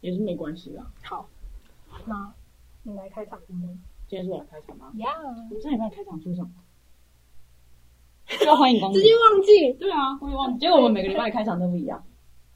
[0.00, 0.84] 也是没关系的。
[1.02, 1.28] 好，
[2.06, 2.32] 那
[2.82, 3.68] 你来开场今天。
[4.08, 4.90] 今天是我来开场吗？
[4.96, 6.50] 呀，我们上礼拜开场说什么？
[8.46, 9.12] 要欢迎光临直接。
[9.14, 10.58] 忘记对啊，我也忘记。
[10.60, 12.02] 结果我们每个礼拜的开场都不一样，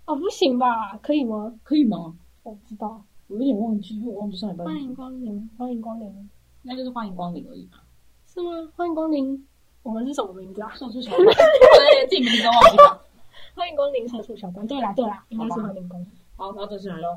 [0.07, 0.97] 哦，不行吧？
[0.99, 1.59] 可以吗？
[1.63, 2.17] 可以吗？
[2.43, 3.03] 我不知道。
[3.29, 4.65] 我有点忘记，因为我忘记上礼拜。
[4.65, 6.31] 欢迎光临，欢迎光临，
[6.63, 7.85] 那就是欢迎光临而已吧。
[8.27, 8.51] 是吗？
[8.77, 9.47] 欢迎光临。
[9.83, 10.75] 我们是什么名字啊？
[10.75, 11.33] 社畜小关，我
[11.95, 13.01] 连自己名字都忘记了。
[13.55, 14.67] 欢迎光临社畜小关。
[14.67, 16.09] 对啦，对啦，应该是欢迎光临。
[16.37, 17.17] 好，那正式来喽。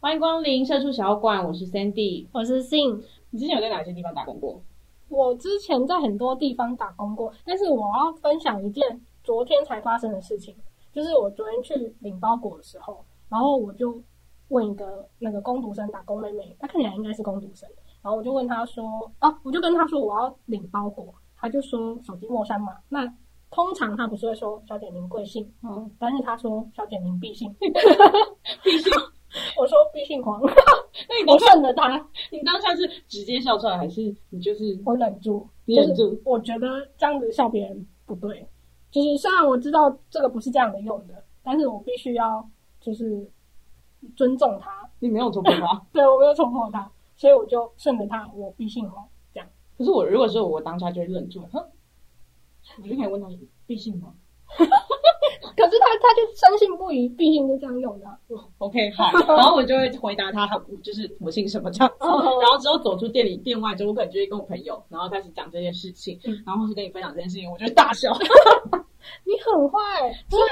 [0.00, 2.26] 欢迎光临社畜小馆，我是 Sandy。
[2.32, 2.98] 我是信。
[3.28, 4.62] 你之前有在哪些地方打工过？
[5.08, 10.56] 我之前在很多地方打工过，但是我要分享一件昨天才发生的事情，
[10.90, 14.02] 就是我昨天去领包裹的时候，然后我就
[14.48, 17.68] 问一个那个工读生打工妹妹，她看起来应该是工读生，
[18.02, 23.06] 然后我就问他说，啊，我就跟他说我要领包裹，他就说手机莫删码，那
[23.50, 28.92] 通常他不是会说小姐您贵姓，嗯，但是他说小姐您必姓， 必姓，
[29.58, 30.50] 我说必姓黄，那
[31.20, 38.46] 你当下顺着她，你当下是直接笑出来，还是你就是我忍住，你忍住就是我觉得这样子笑别人不对，
[38.90, 42.48] 就是虽然我知道这个不是这样的用的，但是我必须要
[42.80, 43.28] 就是
[44.16, 45.82] 尊重他，你没有戳破他？
[45.92, 49.46] 对我没有戳破他，所以我就顺着他，我必姓黄这样。
[49.76, 51.62] 可是我如果说我，我当下就会愣住，哼，
[52.82, 54.14] 我就可以问他说必信吗
[54.56, 58.18] 可是他他就深信不疑，必姓就这样用的啊。
[58.56, 60.46] ？OK，好，然后我就会回答他，
[60.82, 61.96] 就是我姓什么这样子。
[62.08, 68.10] 哦然后之后走出店里店外之后，我可能就会跟我朋友，然后开始讲这件事情，嗯然后或是跟你分享这件事情，我就会大笑。
[69.24, 69.78] 你很坏，
[70.28, 70.48] 虽然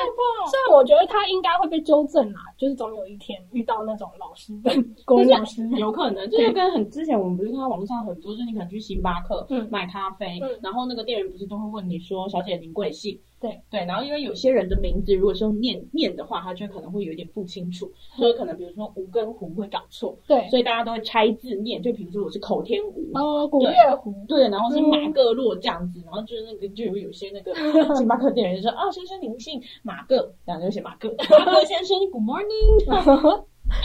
[0.51, 4.71] 虽然我觉得他应该会被纠正啦，就是总有一天遇到那种老师的
[5.05, 9.69] 国文老师，有可能就是跟很之前我们不是看到网络上很多，就是你可能去星巴克嗯。
[9.71, 10.59] 买咖啡，嗯。
[10.63, 13.19] 然后那个店员不是都会问你说“小姐您贵姓”？
[13.41, 21.81] 对对，然后因为有些人的名字如果是用念念的话，他就可能会有一点不清楚，所以可能比如说吴跟胡会搞错，对，所以大家都会拆字念。
[21.81, 23.71] 就比如说我是口天吴，哦，古月
[24.01, 27.55] 湖，对，然后是马各洛这样子，然后就是那个就有有些那个
[27.95, 33.29] 星巴克店员就说啊，先生您姓马各，然后就写马各，马各 先生，Good morning，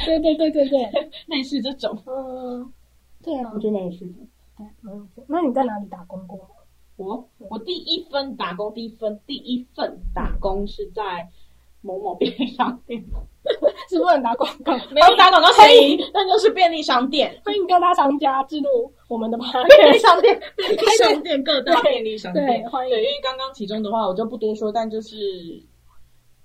[0.06, 0.90] 对对对对对，
[1.28, 2.72] 类似这种，嗯，
[3.22, 3.52] 对啊。
[3.54, 4.14] 我，觉得蛮有趣的。
[4.58, 5.22] 对，蛮有趣。
[5.28, 6.38] 那你在哪里打工过？
[6.40, 6.46] 吗？
[6.98, 11.28] 我我第一份打工，第一份第一份打工是在
[11.82, 13.04] 某某便利商店，
[13.90, 21.44] 是不能打广告， 没有打广告欢迎，那就是便利商店，欢迎各大商家进入我们的便利商店，便利商店。
[21.44, 22.90] 各 大便利商店，对，欢迎。
[22.94, 25.62] 对，因为刚刚其中的话我就不多说，但就是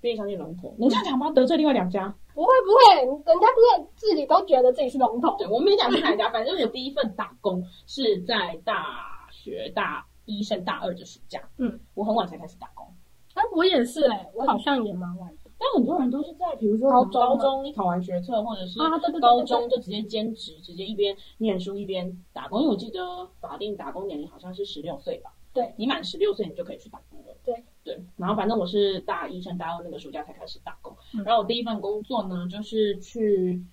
[0.01, 1.31] 便利商店龙头，能这样讲吗？
[1.31, 2.13] 得罪另外两家？
[2.33, 8.83] 不会不会，人家不是自己都觉得自己是龙头，对，我没讲是哪家，反正我第一份打工是在大
[9.31, 10.05] 学大
[10.37, 12.85] 一升大二的暑假，嗯，我很晚才开始打工。
[13.33, 15.51] 哎，我也是哎，我好像也蛮晚的。
[15.57, 22.61] 但很多人都是在，比如说高高中一考完学测，或者是啊，对对对，高中就直接兼职，直接一边念书一边打工。
[22.61, 25.33] 因为我记得法定打工年龄好像是十六岁吧？
[25.53, 27.35] 对，你满十六岁你就可以去打工了。
[27.43, 27.63] 对。
[27.83, 30.95] 对，然后反正我是大一升大二那个暑假才开始打工。
[31.13, 31.23] 嗯。
[31.23, 33.63] 然后我第一份工作呢，就是去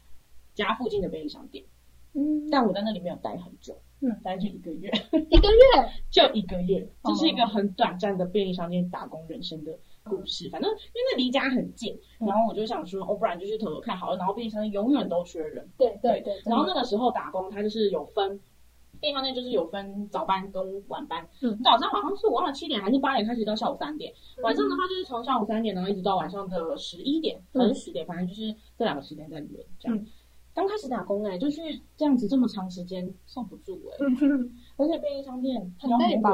[0.55, 1.65] 家附近的便利商店，
[2.15, 4.91] 嗯，但我在那里没有待很久，嗯，待就一个月，
[5.31, 7.11] 一个月， 就一个月，哦。
[7.11, 10.49] 这是一个很短暂的便利商店打工人生的故事。
[10.51, 12.29] 反正因为那离家很近，嗯。
[12.29, 14.17] 然后我就想说，哦，不然就去投投看好了。
[14.19, 18.41] 然后便利商店永远都缺人，对对对，然后那个时候打工，它就是有分。
[18.99, 21.61] 便利商店就是有分早班跟晚班，嗯。
[21.62, 24.11] 早上好像是我忘了七点还是八点开始到下午三点，
[24.43, 27.61] 晚上的话就是从下午三点然后一直到晚上的十一点嗯。
[27.61, 29.99] 还是十点，反正就是这两个时间在轮这样。
[29.99, 30.06] 嗯。
[30.56, 31.61] 刚开始打工哎、就是
[31.99, 36.31] 这样子这么长时间受不住哎、嗯，而且便利商店很累吧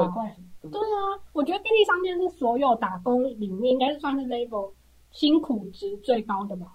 [0.61, 4.71] 对啊，我觉得便利商店是所有打工里面应该是算是 level
[5.11, 6.67] 辛苦值最高的吧。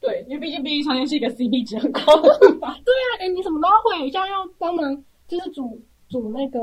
[0.00, 2.74] 对，因为毕竟便利商店是一个 CP 值很高的地方。
[2.84, 5.80] 对啊，哎，你什么都要会，像要帮忙就是煮
[6.10, 6.60] 煮那个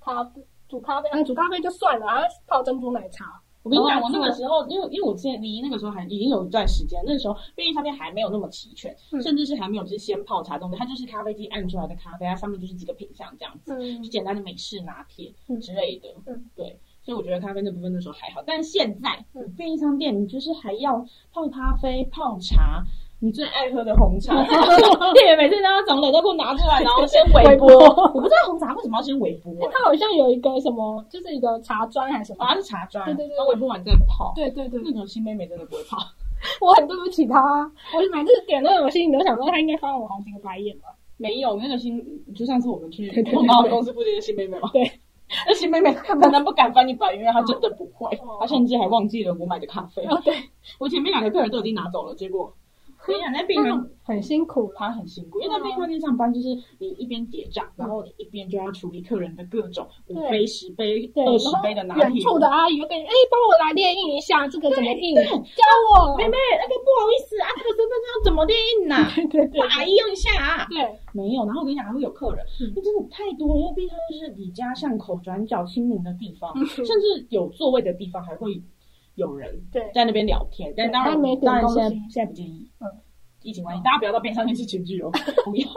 [0.00, 3.42] 咖啡，煮咖啡，啊，煮咖啡就算了，还要泡珍珠奶茶。
[3.64, 16.08] 我跟你讲，哦我那个时候，因为因为我之前离那个时候还已经有一段时间，那个时候便利商店还没有那么齐全，嗯甚至是还没有就是先泡茶东西，它就是咖啡机按出来的咖啡，它上面就是几个品相这样子，嗯就简单的美式拿铁嗯之类的。
[16.26, 22.84] 嗯对，所以我觉得咖啡那部分那时候还好，但现在嗯便利商店你就是还要泡咖啡、泡茶。
[23.24, 24.34] 你最爱喝的红茶，
[25.14, 27.66] 店员每次都要从冷冻库拿出来，然后先微波。
[28.12, 32.44] 我不知道红茶为什么要先微波、欸，它好像有一个什么，就是一个茶砖还是什么？
[32.44, 34.34] 好像是茶砖，对对对微波完再泡。
[34.36, 35.96] 对对对，那种新妹妹真的不会泡。
[36.60, 37.40] 我很对不起她，
[37.96, 40.88] 我每次点那种心里都想说她应该翻我好几个白眼吧。
[41.16, 42.04] 没有那个新，
[42.34, 44.82] 就上次我们去对对对碰到公司附近的新妹妹嘛，对，
[45.46, 50.04] 那新妹妹可能不敢翻你白眼，因为她真的不会哦，她甚至还忘记了我买的咖啡。
[50.04, 50.34] 哦，对，
[50.78, 52.52] 我前面两个客人都已经拿走了，结果我
[53.06, 54.72] 跟你讲，那病人很辛苦。
[54.76, 56.48] 他很辛苦，因为在便利商店上班，就是
[56.78, 62.04] 你一边结账，然后你一边就要处理客人的各种五杯、十杯、对，二十杯的拿铁。
[62.04, 65.62] 远处的阿姨就跟你，哎，帮我来列印一下这个怎么印，对教
[65.92, 66.16] 我。
[66.18, 69.10] 妹妹，那个不好意思啊，这个身份证要怎么列印 呐？
[69.14, 70.66] 对对对帮阿姨用一下啊。
[70.70, 70.78] 对，
[71.12, 78.62] 没有，然后我跟你讲，还会有客人，嗯那真的太多了，因为毕竟就是你家巷口、转角亲民的地方，嗯甚至有座位的地方还会
[79.14, 80.72] 有人对在那边聊天。
[80.76, 82.70] 但当然当然现在现在不建议。
[82.80, 82.86] 嗯，
[83.42, 85.10] 疫情关系，大家不要到便利商店吃群聚哦，
[85.44, 85.68] 不要。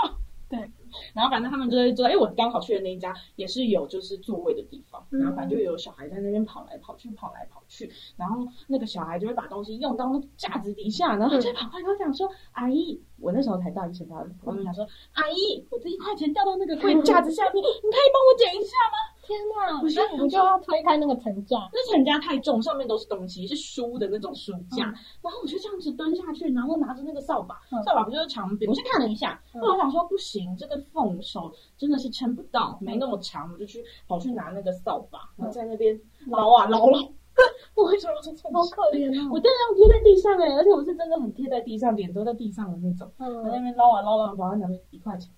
[0.50, 0.58] 对，
[1.14, 19.17] 然后反正他们就会说，哎，我刚好去的那一家也是有就是座位的地方，嗯然后反正就有小孩在那边跑来跑去，跑来跑去，然后那个小孩就会把东西用到那个架子底下，然后就跑过来跟我讲说，阿姨，我那时候才大一千八，我就想说，阿姨，我这一块钱掉到那个柜架子下面，你可以帮我捡一下吗？
[19.28, 21.58] 天哪，不是那你不就要推开那个层架？
[21.74, 24.86] 那层架太重，上面都是东西，是书的那种书架。
[24.86, 28.70] 嗯然后我就这样子蹲下去，然后拿着那个扫把，嗯扫把不就是长柄？
[28.70, 37.00] 我先看了一下，嗯后来我想说不行，这个缝手真的是撑不到，没那么长，我就去跑去拿那个扫把，然后在那边捞啊捞捞。
[37.76, 38.66] 我为什么要做这好？
[38.66, 39.30] 可怜啊。
[39.32, 43.12] 我真的要贴在地上哎、而且我是真的很贴在地上，脸都在地上的那种。
[43.20, 45.30] 我在那嗯，边捞啊捞啊，把它拿回一块钱。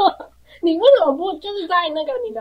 [0.62, 2.40] 你为什么不就是在那个你的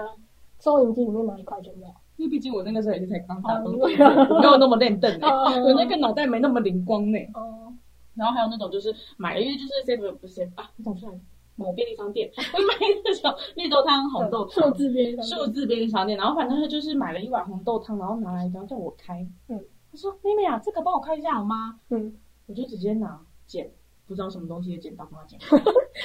[0.63, 1.95] 收银机里面拿一块钱就好？
[2.15, 5.51] 因为毕竟我那个时候也是才刚打工 没有那么练瞪哎、哦。
[5.65, 7.73] 我那个脑袋没那么灵光呢、哦，
[8.15, 11.19] 然后还有那种就是买了，因为就是 seven 不是啊，我讲出来
[11.55, 12.73] 某便利商店， 我买
[13.03, 19.59] 那种绿豆汤、红豆数汤，字便利数字便利商店，然后反正他就是买了一碗红豆汤，然后拿来，然后叫我开，嗯，
[19.91, 21.79] 他说妹妹啊，这个帮我开一下好吗？
[21.89, 22.15] 嗯，
[22.45, 23.69] 我就直接拿剪，
[24.07, 25.39] 不知道什么东西的剪刀帮 他剪，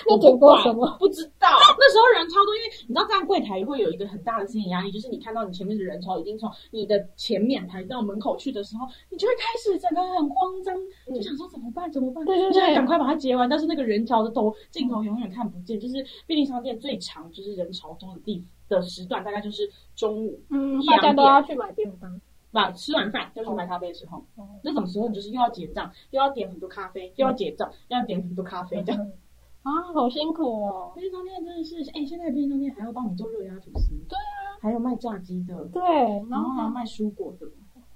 [0.08, 0.96] 那剪过什么？
[0.98, 1.48] 不知道，
[1.78, 10.74] 那时候人超多，因为你知道站柜台会有一个很大的心理压力，就是你看到你前面的人潮已经从你的前面排到门口去的时候，你就会开始整个很慌张，
[11.06, 13.48] 嗯就想说怎么办怎么办，对对对就赶快把它结完。
[13.48, 15.94] 但是那个人潮的头镜头永远看不见，就是
[16.26, 22.20] 便利商店最长就是人潮多的地的时段，大概就是中午嗯，大家都要去买便当。
[22.58, 29.00] 把吃完饭要去买咖啡的时候，哦那种时候你就是又要结账，又要点很多咖啡，又要结账，又要点很多咖啡这样。
[29.62, 30.90] 啊，好辛苦哦。
[30.92, 37.46] 便利商店真的是，哎、现在便利商店还要帮你做热压吐司，对啊，还有卖炸鸡的，对，然然后后还有卖蔬果的，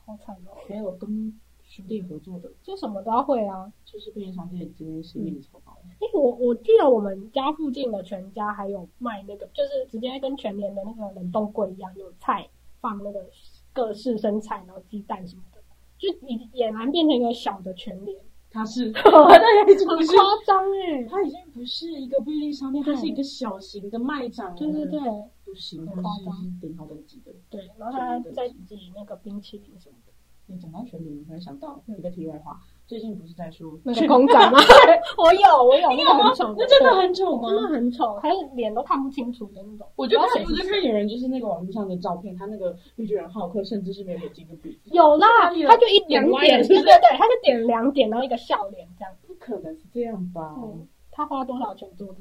[0.06, 3.73] 好惨哦，还有跟书店合作的，就什么都要会啊。
[3.85, 5.76] 就是便利商店这边是运超好。
[6.00, 12.49] 哎，我我记得我们家附近的全家还有卖那个，就是直接跟全年的那个冷冻柜一样，有菜
[12.81, 13.25] 放那个
[13.73, 15.61] 各式生菜，然后鸡蛋什么的，
[15.99, 18.19] 就你俨然变成一个小的全联，
[18.51, 21.05] 它是， 它已经不是，很夸张哎。
[21.09, 24.55] 它已经不是一个便利商店，它是一个小型的卖场。
[24.55, 25.01] 对对对
[25.45, 27.33] 不行，夸张顶好等级的。
[27.51, 30.13] 对，然后他再挤那个冰淇淋什么的，
[30.47, 34.58] 你讲到全联，我突然想到一个题外话，最近不是在说那个公仔吗？
[35.17, 37.49] 我有，我有，那个很丑，那真的很丑吗？
[37.49, 39.87] 真的很丑，还是脸都看不清楚的那种。
[39.96, 45.26] 我就看，谁我就看有人就是那个网络上的照片，他那个绿巨人浩克甚至是没有眼睛跟鼻子，有啦，
[45.67, 49.14] 他就一两点，点对对对， 他就点两点，然后一个笑脸这样。
[49.26, 50.55] 不可能是这样吧？
[50.58, 52.19] 嗯，他花多少钱做的？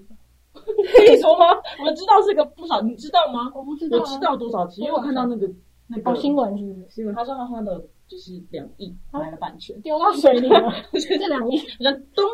[0.53, 1.45] 可以说吗？
[1.85, 3.51] 我知道是个不少，你知道吗？
[3.55, 5.49] 我不知道、啊，我知道多少钱，因为我看到那个
[5.87, 10.70] 那个哦新闻是不是新闻，他说他花了就是两亿买了版权，丢到水里了？
[10.91, 12.25] 这两亿，人咚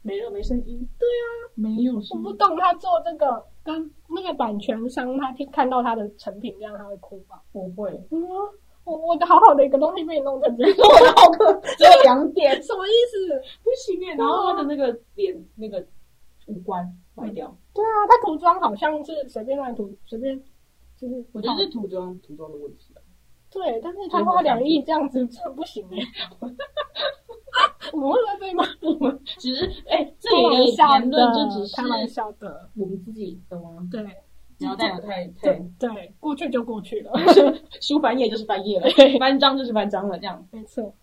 [0.00, 7.42] 没了没声音，对啊，没有我不懂他做这个跟那个版权商，他听看到他的成品这样，他会哭吧？
[7.52, 8.22] 不会，嗯，
[8.84, 13.38] 我我的好好的一个东西被你弄成这样，我的浩克只有两点，什么意思？
[13.62, 15.86] 不行哎，然后他的那个脸那个
[16.46, 16.82] 五官
[17.14, 20.42] 坏掉，对啊，他涂装好像是随便乱涂，随便
[20.96, 22.91] 就是我觉得是涂装涂装的问题啊。
[23.52, 25.98] 对，但是他花两亿这样子，真的不行哎、
[27.92, 28.64] 我们会被骂？
[28.80, 33.86] 我们只是哎，这里的笑言论就只的，是开玩笑的，我们自己懂吗？
[33.90, 34.02] 对
[34.58, 37.12] 不要带有太太对对，过去就过去了，
[37.82, 38.86] 书翻页就是翻页了，
[39.18, 40.46] 翻章就是翻章了，这样。
[40.50, 40.94] 没错。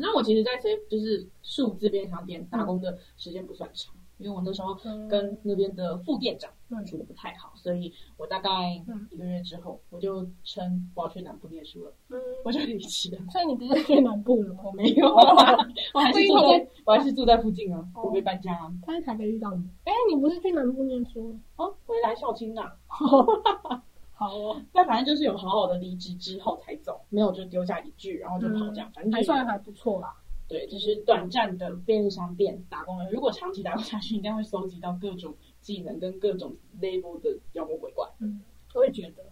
[0.00, 8.50] 那我其实，在这就是数字便利商店打工的时间不算长，因为我那时候嗯跟那边的副店长嗯处的不太好，所以我大概
[8.86, 13.18] 嗯一个月之后，我就称我要去南部念书了，嗯，我就离职了。
[13.30, 14.62] 所以你不是去南部了吗？
[14.66, 15.56] 我没有啊，
[15.92, 18.72] 我还是住在我还是住在附近啊，哦我没搬家啊。
[18.86, 19.64] 他在台北遇到你。
[19.84, 21.36] 哎，你不是去南部念书？
[21.56, 22.72] 哦，回来校青啊。
[24.14, 30.14] 好哦，但反正就是有好好的离职之后才走，没有就丢下一句，然后就跑这样，反正就是还算还不错啦。
[30.48, 38.06] 对，就是短暂的便利商店打工人，如果长期打工下去，应该会搜集到各种技能跟各种 level 的妖魔鬼怪。
[38.18, 38.42] 嗯，
[38.74, 39.24] 我也觉得，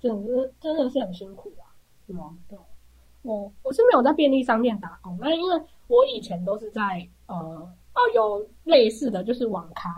[0.00, 1.70] 真的真的是很辛苦啊。
[2.04, 2.36] 是吗？
[3.22, 9.88] 我我是没有在便利商店打工，那因为我以前都是在呃哦有类似的就是网咖，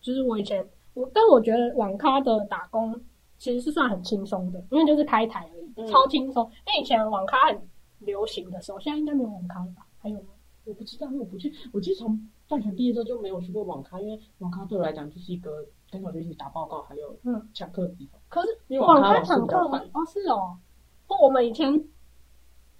[0.00, 2.98] 就是我以前我，但我觉得网咖的打工
[3.36, 6.50] 其实是算很轻松的，因为就是开台而已，嗯超轻松。
[6.66, 7.68] 因为以前网咖很
[7.98, 9.86] 流行的时候，现在应该没有网咖了吧？
[9.98, 10.28] 还有吗？
[10.64, 11.52] 我不知道，因为我不去。
[11.72, 12.18] 我其实从
[12.52, 18.20] 大学毕业之后就没有去过网咖，因为网咖对我来讲就是一个跟同学一起打报告还有嗯讲课的地方。
[18.28, 19.80] 可是网咖抢课比较烦。
[19.94, 20.58] 哦是哦，
[21.06, 21.82] 不，我们以前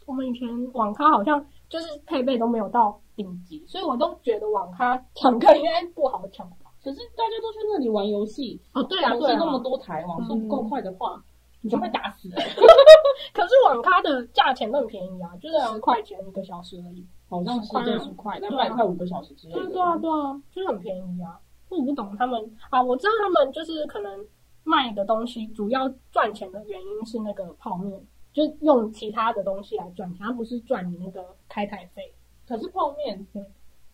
[0.04, 6.56] 我们以前网咖好像就是配备都没有到顶级，所以我都觉得网咖抢课应该不好抢吧。
[6.84, 11.22] 可是大家都去那里玩游戏，哦，对啊，对啊，网速那么多台，网速不够快的话，
[11.62, 12.28] 你就被打死。
[13.32, 17.06] 可是网咖的价钱都很便宜啊，就是十块钱一个小时而已。
[17.32, 19.66] 好像是六十块，两对啊百块五个小时之类的。
[19.70, 21.40] 对啊，对啊，就是很便宜啊。
[21.70, 24.26] 我不懂他们啊，我知道他们就是可能
[24.64, 27.98] 卖的东西主要赚钱的原因是那个泡面，
[28.34, 32.12] 就是用其他的东西来赚钱，它不是赚你那个开台费。
[32.46, 33.26] 可是泡面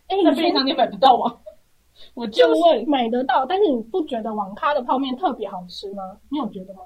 [0.08, 1.38] 哎，在以前便利商店买不到吗？
[2.14, 6.18] 我就就是问，买得到，但是你不觉得网咖的泡面特别好吃吗？
[6.30, 6.80] 你有觉得吗？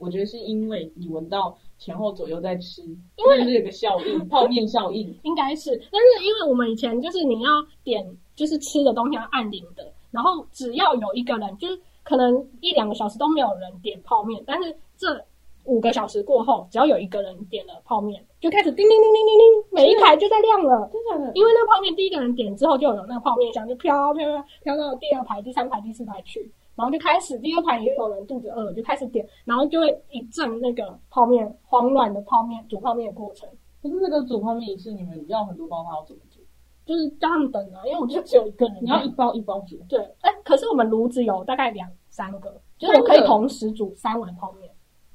[0.00, 5.14] 我觉得是因为你闻到前后左右在吃，因为是有个效应，泡面效应。
[5.22, 7.50] 应该是，但是因为我们以前就是你要
[7.84, 8.04] 点
[8.34, 15.22] 就是吃的东西要按铃的，然后只要有一个人，就是可能一两个小时都没有人点泡面，但是这
[15.64, 20.90] 五个小时过后，只要有一个人点了泡面，就开始叮叮叮叮叮叮，每一排就在亮了。
[20.90, 21.30] 真的？
[21.34, 33.46] 因为那个泡面第一个人点之后，就有那个泡面香就飘飘飘飘到第二排、第三排、第四排去，然后就开始第二排也有人肚子饿了，就开始点，然后就会一阵那个泡面慌乱的泡面煮泡面的过程。
[33.82, 36.40] 可是那个煮泡面也是，你们要很多包，它要怎么煮？
[36.86, 38.78] 就是叫他们等啊，因为我就只有一个人。
[38.80, 39.76] 你要一包一包煮。
[39.88, 44.72] 对，哎、可是我们炉子有大概两三个，就是我可以同时煮三碗泡面。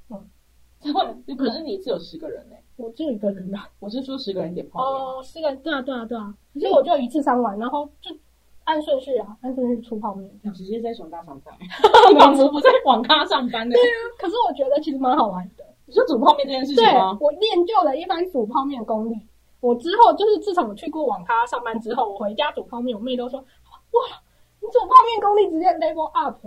[0.10, 0.24] 嗯
[1.36, 3.68] 可是你只有十个人呢、我只有一个人啊。
[3.80, 5.02] 我是说十个人点泡面。
[5.02, 6.32] 哦，是个，对啊，对啊，对啊。
[6.54, 8.16] 所以我就一次三碗，然后就
[8.66, 10.54] 按顺序啊，按顺序出泡面这样。
[10.54, 11.54] 你直接在熊大上班，
[12.20, 13.76] 仿佛不在网咖上班呢。
[14.20, 15.64] 可是我觉得其实蛮好玩的。
[15.86, 19.16] 你说煮泡面这件事情对吗？，我练就了一番煮泡面的功力。
[19.62, 23.40] 我之后就是自从我去过网咖上班之后，我回家煮泡面，我妹都说
[23.94, 24.02] ：“哇，
[24.62, 26.38] 你煮泡面功力直接 level up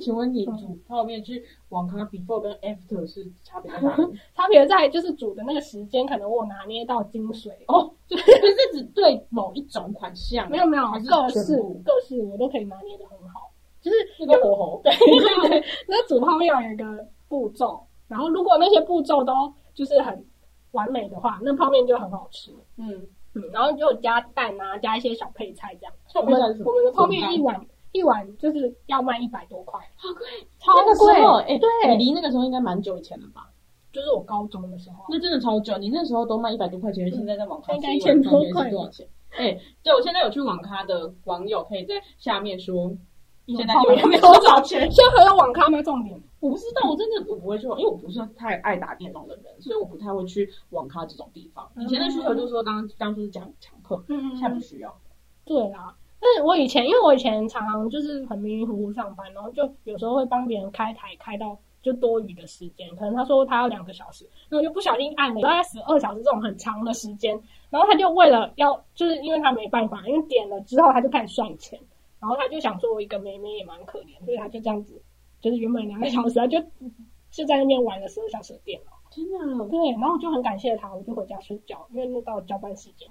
[0.00, 4.18] 请问你煮泡面去网咖 before 跟 after 是差别在哪里？
[4.34, 7.50] 差别在就是煮的那个时间，可能我拿捏到精髓。
[7.68, 13.50] 哦， 就是是只对某一种款项，没有没有还是各式各式我都可以拿捏的很好。
[13.80, 14.80] 就是那个火候。
[14.84, 20.24] 对对对，那煮泡面有一个步骤，然后如果那些步骤都就是很
[20.72, 22.50] 完美的话，那泡面就很好吃。
[22.78, 25.92] 嗯，嗯，然后就加蛋啊，加一些小配菜这样。
[26.06, 27.60] 小我们我们的泡面一碗
[27.94, 30.26] 一碗就是要卖一百多块，好贵，
[30.58, 33.48] 超那个贵哎，对你离那个时候应该蛮久以前了吧？
[33.92, 35.06] 就是我高中的时候啊。
[35.08, 39.08] 那真的超久，你那时候都卖一百多块钱，现在在网咖应该一碗多块是多少钱？
[39.30, 42.92] 哎，对我现在有去网咖的网友可以在下面说
[43.46, 44.90] 现在有多少钱？
[44.90, 45.80] 现在还有网咖吗？
[45.80, 51.70] 重点我不知道，我真的我不会去网，因为我不是太爱打电动的人，所以我不太会去网咖这种地方。
[51.76, 54.92] 以前的需求就是说刚当初是讲抢课，嗯现在不需要。
[55.44, 67.38] 对啦，但是我以前因为我以前常常就是很迷迷糊糊上班，然后就有时候会帮别人开台开到就多余的时间，可能他说他要两个小时，然后我就不小心按了大概十二小时这种很长的时间，
[67.70, 71.78] 然后他就为了要就是因为他没办法，因为点了之后他就开始算钱，
[72.20, 75.02] 然后他就想说我一个妹妹也蛮可怜，所以他就这样子，
[75.40, 76.58] 就是原本两个小时，他就
[77.30, 78.92] 就在那边玩了十二小时的电脑。
[79.10, 79.38] 真的，
[79.68, 83.08] 对，然后我就很感谢他，我就回家睡觉，因为那到交班时间。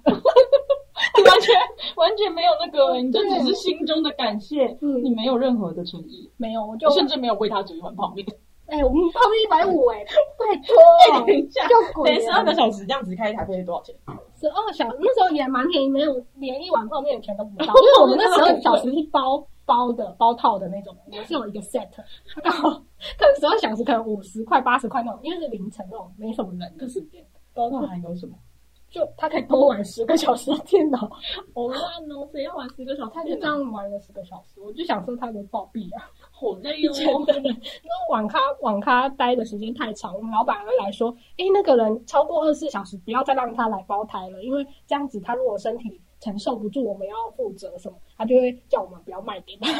[1.16, 1.54] 你 完全
[1.96, 5.02] 完全没有那个，你就只是心中的感谢，嗯。
[5.04, 8.26] 你没有任何的诚意，没有，我就甚至没有为他煮一碗泡面。
[8.66, 10.02] 哎、我们泡面一百五哎，
[10.38, 13.94] 拜托，等一下，就十二个小时这样子开一台费多少钱？
[14.40, 21.86] 十二小时那时候也蛮便宜，没有连一碗泡面的钱都不到， 因为我们那十二小时是包包的包套的那种，我是有一个 set，
[22.42, 28.34] 然后可能十二小时可能五十块八十块那种，因为是凌晨那种没什么人的时间，包套还有什么？
[28.94, 30.98] 就他可以多玩十个小时的电脑，
[31.52, 31.82] 好 烂
[32.12, 32.28] 哦！
[32.30, 33.10] 谁要玩十个小时？
[33.12, 36.08] 他就这样玩了十个小时，我就想说他能暴毙啊。
[36.30, 37.24] 好累以前哦。
[37.26, 37.42] 的人，
[37.82, 49.72] 那网咖网咖待的时间太长，我们老板会来说，诶，那个人超过二十四小时，不要再让他来包台了，因为这样子他如果身体承受不住，我们要负责什么，他就会叫我们不要卖给他。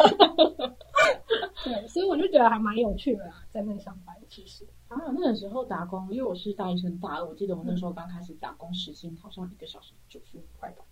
[1.62, 4.66] 对，所以我就觉得还蛮有趣的啦，在那里上班其实。
[4.94, 10.84] 啊，那个时候打工，因为我是大一升大二，我记得我那时候刚开始打工，时薪好像一个小时九十五块吧。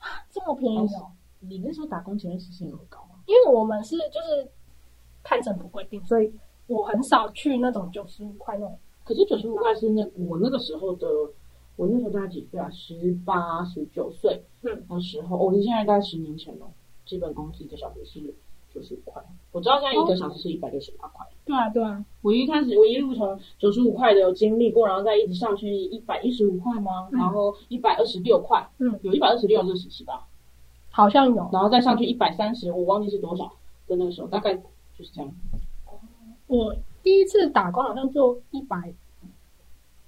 [0.30, 1.10] 这么便宜哦、
[1.40, 3.20] 你那时候打工前的时薪有很高吗？
[3.26, 4.48] 因为我们是就是
[5.22, 6.32] 看政府规定，所以
[6.66, 8.78] 我很少去那种九十五块那种。
[9.04, 11.06] 可是九十五块是那我那个时候的，
[11.76, 12.70] 我那时候大概几岁啊？
[12.70, 16.70] 十八、十九岁，嗯，那时候，我、哦、现在大概十年前了。
[17.06, 18.34] 基本工资一个小时是
[18.78, 19.20] 九十五块，
[19.50, 21.26] 我知道现在一个小时是一百六十八块。
[21.44, 27.08] 对啊，对啊，我一开始我一路从九十五块的有经历过，然后再一直上去一百一十五块吗？
[27.10, 30.26] 嗯然后一百二十六块，嗯，有一百二十六这个时期吧，
[30.90, 31.48] 好像有。
[31.52, 33.52] 然后再上去一百三十，我忘记是多少
[33.88, 35.30] 的那个时候，大概就是这样。
[36.46, 38.94] 我第一次打工好像就一百，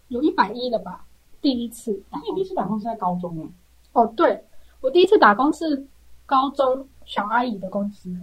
[0.09, 1.07] 有一百一的吧。
[1.43, 3.49] 第一次打工你第一次打工是在高中哎，
[3.95, 4.45] 哦，对，
[4.83, 5.87] 我第一次打工是
[6.27, 8.15] 高中小阿姨的公司，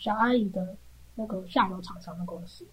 [0.00, 0.74] 小阿姨的
[1.14, 2.66] 那个下游厂商的公司。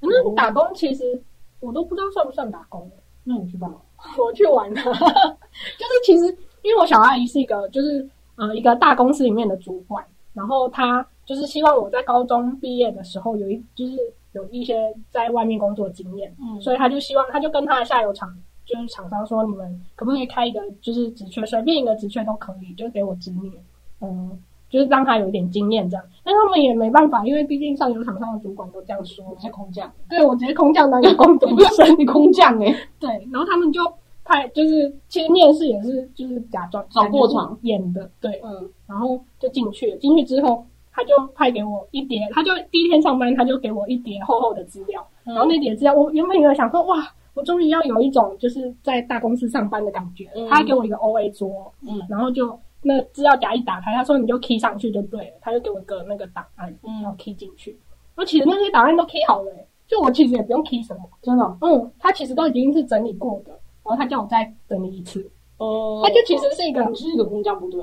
[0.00, 1.20] 那打工其实
[1.60, 2.90] 我都不知道算不算打工，
[3.24, 3.76] 那你去干嘛？
[4.16, 4.82] 我去玩了。
[4.82, 6.24] 就是其实
[6.62, 13.96] 因为我小阿姨是一个就是呃一个大公司里面的主管，然后她就是希望我在高中毕业的时候有一就是
[14.32, 18.32] 有一些在外面工作经验，嗯所以她就希望她就跟她的下游厂
[18.64, 23.58] 就是厂商说，你们可不可以开一个就是职缺，随便一个职缺都可以，就给我侄女，
[24.00, 24.38] 嗯，
[24.70, 26.04] 就是让他有一点经验这样。
[26.24, 33.80] 但他们也没办法，因为毕竟上游厂商的主管都这样说我，是空降， 对我直接空降当一个工读生，你空降哎，对，然后他们就
[34.24, 40.64] 派就是其实面试也是就是假装找过场演的，对，嗯，然后就进去了，进去之后。
[40.90, 46.96] 他就派给我一叠，他就第一天上班，他就给我一叠厚厚的资料，然后那叠资料，我原本有想说，哇，
[47.34, 50.28] 我终于要有一种就是在大公司上班的感觉。
[50.34, 57.78] 嗯他给我一个 O A 桌，嗯然后就那资料夹一打开，他说你就 key 上去就对了，他就给我一个那个档案，嗯然后 key 进去。
[58.16, 63.50] 我其实那些档案都 key 好了、欸，就我其实也不用 key 什么，真的哦嗯，他其实都已经是整理过的，
[63.84, 67.80] 然后他叫我再整理一次，哦他就其实是一个你是一个空降部队，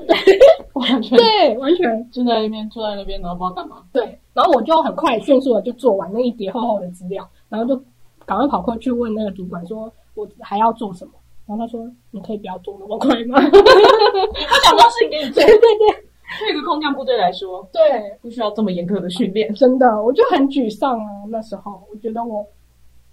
[0.74, 3.82] 完全对，完全就在那边坐在那边，然后不知道干嘛。
[3.92, 7.82] 对，然后我就很快迅速的就做完那一叠厚厚的资料，然后就
[8.24, 11.12] 赶快跑过去问那个主管说，我还要做什么？
[11.46, 13.38] 然后他说，你可以不要做那么快吗？
[13.40, 15.78] 他想到事情给你做对，对对
[16.40, 19.54] 对一个空降部队来说，对，不需要这么严苛的训练。
[19.54, 21.06] 真的，我就很沮丧啊。
[21.30, 22.44] 那时候我觉得我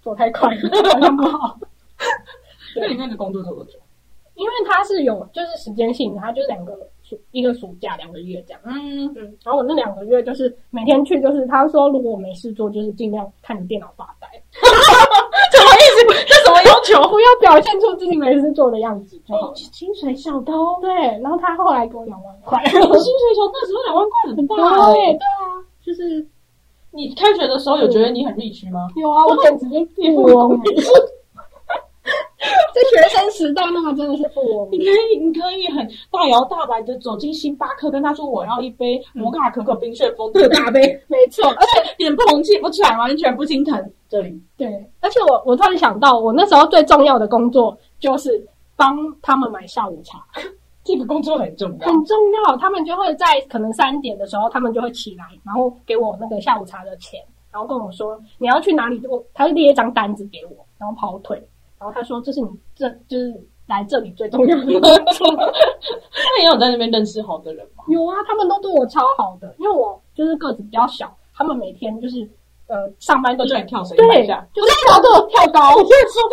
[0.02, 0.60] 走太快了，
[0.92, 1.58] 好像不好。
[2.76, 3.78] 那你那个工作做多久？
[4.34, 8.60] 因为它是有就是时间性的，它就两个暑一个暑假两个月这样。
[8.64, 16.24] 嗯，嗯，然后我那两个月就是每天去，就是他说如果我没事做，就是尽量看着电脑发呆， 什么意思？
[16.26, 17.08] 这什么要求？
[17.10, 19.52] 不要表现出自己没事做的样子就好。
[19.54, 20.90] 薪水小偷，对，
[21.20, 22.64] 然后他后来给我两万块。
[22.66, 24.56] 薪水小那时候两万块很大
[24.92, 26.26] 对啊，就是
[26.90, 28.88] 你开学的时候有觉得你很 rich 吗？
[28.96, 30.60] 有啊，我简直就富翁。
[32.74, 34.68] 在学生时代，那个真的是富翁。
[34.72, 34.84] 你可
[35.14, 43.92] 以，你可以很大摇大摆的走进星巴克，跟他说我要一杯摩卡可可冰旋风特大杯，没错， 而且脸不红气不喘，完全不心疼。
[44.08, 44.68] 这里对，
[45.00, 50.24] 而且我我突然想到，我那时候最重要的工作就是帮他们买下午茶，
[50.84, 51.86] 这个工作很重要。
[51.86, 52.56] 很重要。
[52.58, 57.20] 他们就会在可能三点的时候，他们就会起来，然后给我那个下午茶的钱，
[57.52, 61.42] 然后跟我说你要去哪里，我他就列一张单子给我，然后跑腿，
[61.84, 63.34] 然后他说这是你这就是
[63.66, 65.28] 来这里最重要的工作。
[65.36, 67.84] 那也有在那边认识好的人吗？
[67.88, 72.26] 有啊，他们都对我超好的，因为我就是个子比较小，他们每天就是
[72.68, 75.90] 呃上班都都叫你跳绳对一下，，就是跳动跳高，我说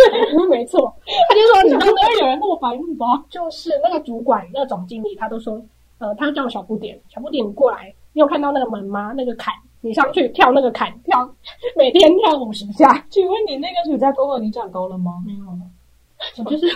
[0.09, 0.95] 对，没错，
[1.27, 3.05] 他就说你不能有人那么白目吧？
[3.29, 5.61] 就是那个主管、那个总经理，他都说，
[5.99, 9.13] 呃，他叫我小不点，小不点你过来，你有看到那个门吗？
[9.17, 11.35] 那个坎，你上去跳那个坎，跳
[11.75, 13.05] 每天跳五十下。
[13.09, 15.23] 请问你那个暑假过后你长高了吗？
[15.25, 15.45] 没有，
[16.37, 16.67] 我就是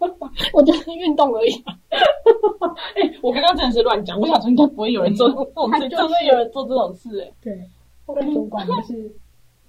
[0.52, 1.52] 我就是运动而已。
[2.96, 7.60] 哎、我刚刚真的是乱讲，我想说应该不会有人做这种事，就是真的有人做这种事、哎，对，
[8.06, 9.10] 我的主管就是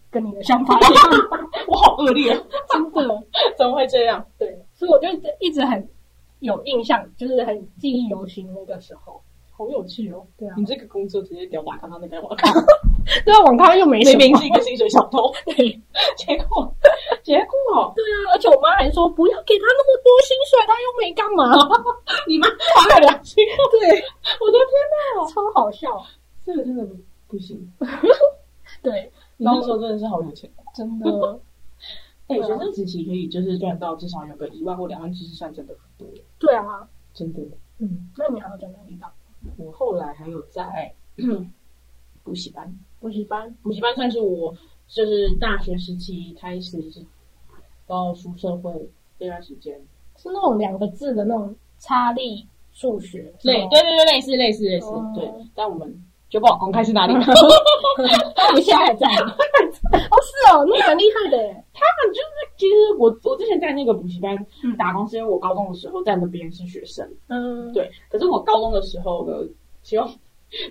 [0.09, 1.03] 跟你的想法一样，
[1.67, 2.33] 我好恶劣，
[2.69, 3.23] 真的。
[3.57, 4.25] 怎么会这样？
[4.37, 5.07] 对，所以我就
[5.39, 5.87] 一直很
[6.39, 9.21] 有印象，就是很记忆犹新那个时候。
[9.57, 10.23] 好有趣哦！
[10.37, 12.53] 对啊你这个工作直接屌打看他那个网咖，
[13.25, 15.55] 对啊，网咖又没什么明明是一个薪水小偷， 对
[16.15, 16.71] 结果
[17.23, 21.43] 结果对啊，而且我妈还说不要给他那么多薪水，他又没干嘛。
[22.27, 23.89] 你妈花了良心，对，
[24.39, 24.71] 我的天
[25.17, 26.05] 哪，超好笑。
[26.45, 26.95] 这个真的不
[27.27, 27.67] 不行。
[28.83, 30.49] 对，你那时候真的是好有钱。
[30.75, 31.39] 真的。
[32.27, 37.41] 哎、对啊学生时期可以就是赚到至少有个一万或两万，其实算真的很多，对啊，真的。
[37.79, 39.11] 嗯，那你还要赚哪里当？
[39.55, 40.93] 我后来还有在
[42.23, 43.55] 补习班，补习班。
[43.63, 44.53] 补习班算是我
[44.87, 46.77] 就是大学时期开始
[47.85, 49.79] 到出社会这段时间，
[50.17, 53.33] 是那种两个字的那种差力数学。
[53.43, 57.13] 类对对对类似类似类似、哦对，但我们就不好公开是哪里。
[58.35, 59.07] 他们现在还在？
[59.17, 61.63] 哦，是哦，那蛮厉害的耶。
[61.73, 64.35] 他们就是，其实我我之前在那个补习班
[64.77, 67.89] 打工，是因为我高中的时候在那边是学生，嗯，对。
[68.09, 69.33] 可是我高中的时候呢，
[69.83, 70.09] 希望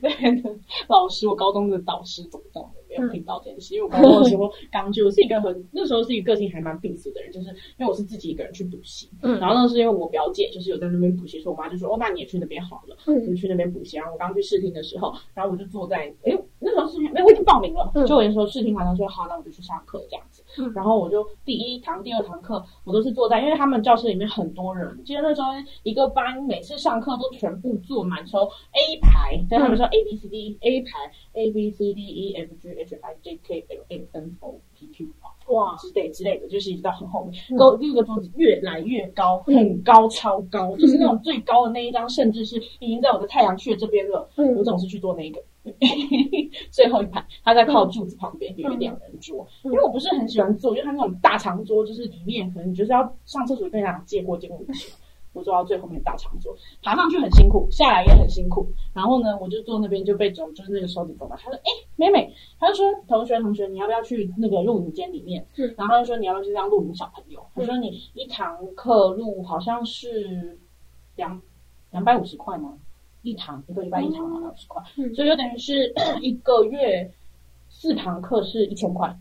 [0.03, 0.51] 那边的
[0.89, 13.97] 老师，我高中的导师怎么样的没有听到这件事，因为我高中的时候刚就是一个很那时候是一个个性还蛮闭塞的人，就是因为我是自己一个人去补习，嗯然后那是因为我表姐就是有在那边补习，所以我妈就说哦，那你也去那边好了，嗯就去那边补习。
[13.97, 20.43] 然后我刚去试听的时候，然后我就坐在，哎，那时候试听，没有，我已经报名了，嗯就我那时候试听完了说好，那我就去上课这样子。
[20.59, 25.49] 嗯然后我就第一堂、第二堂课我都是坐在，因为他们教室里面很多人，记得那时候
[25.83, 32.71] 一个班每次上课都全部坐满，从 A 排，但他们说 A B C D A 排 A B C D E F G
[32.71, 35.07] H I J K L M N O P Q
[35.49, 37.57] 哇，之类之类的，就是一直到很后面，嗯。
[37.57, 44.29] 都那个桌子越来越高，很高，超高，就是那种最高的那一张，甚至是已经在我的太阳穴这边了。
[44.37, 44.55] 嗯。
[44.57, 45.43] 我总是去坐那个。
[46.71, 49.73] 最后一排，他在靠柱子旁边有一个两人桌，嗯。
[49.73, 54.93] 因为我不是很喜欢坐，因为他那种大长桌，就是里面可能你就是要上厕所跟人家借过借过去。
[55.37, 58.67] 我坐到最后面大长桌，爬上去很辛苦，下来也很辛苦。
[58.95, 61.37] 然后呢，我就坐那边就被走，就是那个收银走吧。
[61.39, 70.59] 他说：“哎、妹妹，他就说同学同学，你要不要去那个录影间里面？”嗯然后他就说：“你要不要去当录影小朋友？”他说：“你一堂课录好像是
[71.17, 71.41] 两
[71.91, 72.79] 两百五十块吗？
[73.23, 77.11] 一堂一个礼拜一堂两百五十块，嗯所以就等于是 一个月
[77.69, 79.15] 四堂课是一千块。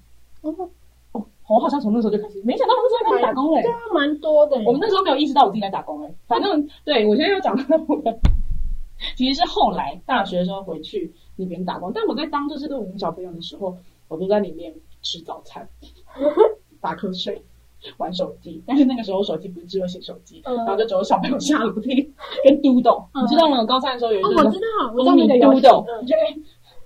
[1.48, 4.56] 哦哦，我好像从那时候就开始，没想到我那时候开始打工嘞、对啊，蛮多的。
[4.66, 8.18] 我们那时候没有意识到我自己在打工哎、 反正对我现在要讲到我的，
[9.16, 13.76] 其实是后来大学的时候回去那边打工，但我在当这是我们小朋友的时候，
[14.08, 15.68] 我都在里面吃早餐、
[16.82, 17.42] 打瞌睡、
[17.98, 18.64] 玩手机。
[18.66, 20.56] 但是那个时候手机不是智慧型手机，嗯。
[20.58, 22.12] 然后就只有小朋友下楼梯
[22.44, 23.24] 跟嘟咚，嗯。
[23.24, 23.64] 你知道吗？
[23.66, 26.02] 高三的时候有一哦，个我知道，我知道那个嘟咚，嗯。
[26.04, 26.22] 你就会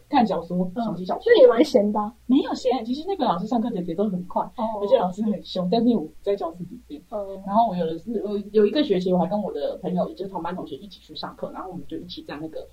[0.10, 2.14] 看小说、手机小说也蛮闲的啊。
[2.26, 2.84] 没有闲。
[2.84, 7.02] 其实那个老师上课的节奏很快，哦而且老师很凶，但是我在教室里面。
[7.10, 12.68] 嗯然后我有的是我有一个学期，我还跟我的朋友，也就是同班同学一起去上课，然后我们就一起在那个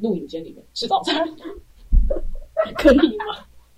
[0.00, 1.26] 录影间里面吃早餐，
[2.76, 3.24] 可以吗？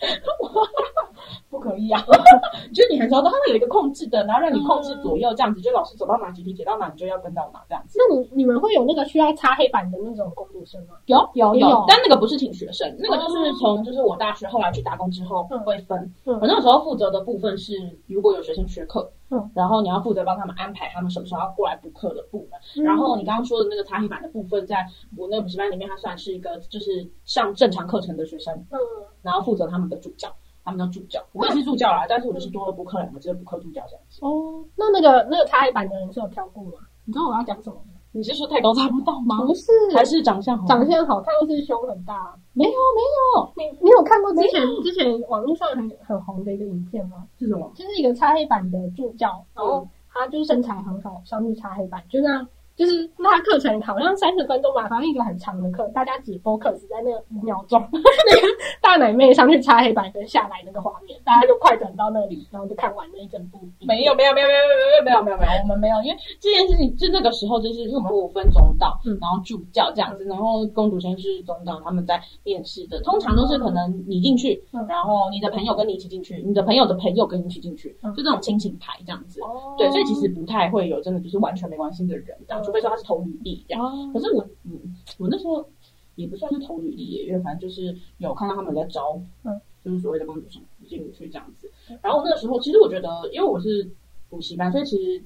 [1.50, 2.00] 不可以啊！
[2.72, 7.98] 就是你很熟，他会有一个控制的，然后让你控制左右这样子，就老师走到哪集体解到哪，你就要跟到哪这样子。
[7.98, 10.94] 那你你们会有那个需要擦黑板的那种工读生吗？
[11.06, 15.98] 有有有但那个不是请学生，那个就是从就是我大学后来去打工之后嗯会分。
[16.24, 17.74] 嗯我那个时候负责的部分是，
[18.06, 22.60] 如果有学生缺课，嗯，然后你要负责帮他们安排他们什么时候要过来补课的部门。
[22.76, 28.78] 嗯然后你刚刚说的那个擦黑板的部分，在我那个补习班里面，他算是一个就是上正常课程的学生，嗯，
[29.22, 30.28] 然后负责他们的助教，
[30.64, 31.24] 他们叫助教。
[31.32, 34.18] 我也是助教啦，但是我就是多了补课两个字，补课助教这样子。
[34.24, 36.72] 哦，那那个那个擦黑板的人是有跳过吗？
[37.04, 37.89] 你知道我要讲什么吗？
[38.12, 39.40] 你是说太高擦不到吗？
[39.46, 40.66] 不是，还是长相好？
[40.66, 42.34] 长相好看，又是胸很大？
[42.54, 43.00] 没有没
[43.38, 47.24] 有，你你有看过之前之前网络上很很红的一个影片吗？
[47.38, 47.70] 是什么？
[47.74, 52.48] 就是一个擦黑板的助教，然后他就是身材很好，上去擦黑板，就那样。
[52.76, 58.00] 就是那课程好像三十分钟吧，反正一个很长的课，大家只 focus 在那个五秒钟，那
[58.40, 58.48] 个
[58.80, 63.58] 大奶妹上去擦黑板跟下来那个画面，大家就快转到那里，然后就看完那一整部。
[63.80, 64.60] 没有没有没有没有
[65.04, 79.40] 没有没有没有没有，我们没有，因为这件事情就那个时候就是因为我们五分钟到，嗯然后助教这样子，然后工读生是中导他们在面试的，通常都是可能你进去，嗯然后你的朋友跟你一起进去，你的朋友的朋友跟你一起进去，嗯就这种亲情牌这样子。
[79.42, 83.84] 哦对，所以其实不太会有真的就是完全没关系的人，这样，除非说他是投履历这样。
[83.84, 85.68] 哦可是我，嗯，我那时候
[86.14, 91.70] 也不算是投履历耶，因为反正就是有看到他们在招，嗯，就是所谓的工读生进去这样子。
[92.00, 93.90] 然后那个时候，其实我觉得，因为我是
[94.28, 95.22] 补习班，所以其实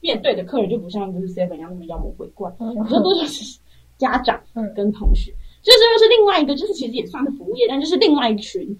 [0.00, 3.58] 面对的客人就不像就是 seven 一样那么妖魔鬼怪，嗯比较多的是
[3.96, 8.78] 家长嗯跟同学，这又是另外一个，就是其实也算是服务业，但就是另外一群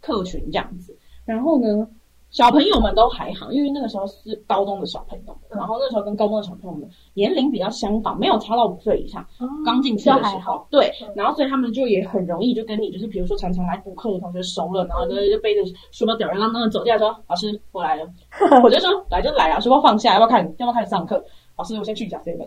[0.00, 0.96] 客群这样子。
[1.24, 1.88] 然后呢，
[2.36, 9.22] 小朋友们都还好，因为那个时候是高中的小朋友，嗯然后那时候跟高中的小朋友们年龄比较相仿，没有差到五岁以上。
[9.38, 18.06] 哦刚进去的时候，对嗯，然后所以他们就也很容易就跟你就是比如说常常来补课的同学熟了，然后就就背着书包吊儿郎当的走进来说：“老师，我来了。
[18.62, 20.44] ”我就说：“来就来啊，书包放下，要不要看？
[20.58, 21.24] 要不要开始上课？”
[21.56, 22.46] 老师，我先去一 下 seven，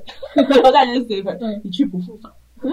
[0.64, 2.32] 我在这是 seven，嗯你去不复返。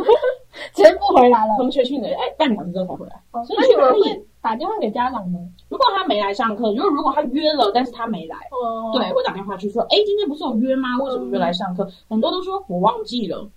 [0.75, 1.55] 直接不回来了。
[1.57, 3.23] 同学去哪，哎，半个小时之后才回来。
[3.33, 5.39] 哦所以那你们可以会打电话给家长吗？
[5.69, 10.97] 如果他没来上课，如果如果他约了，但是他没来，哦对，会打电话去说：“哎，今天不是有约吗？
[11.03, 13.49] 为什么没有来上课？”很多都说我忘记了。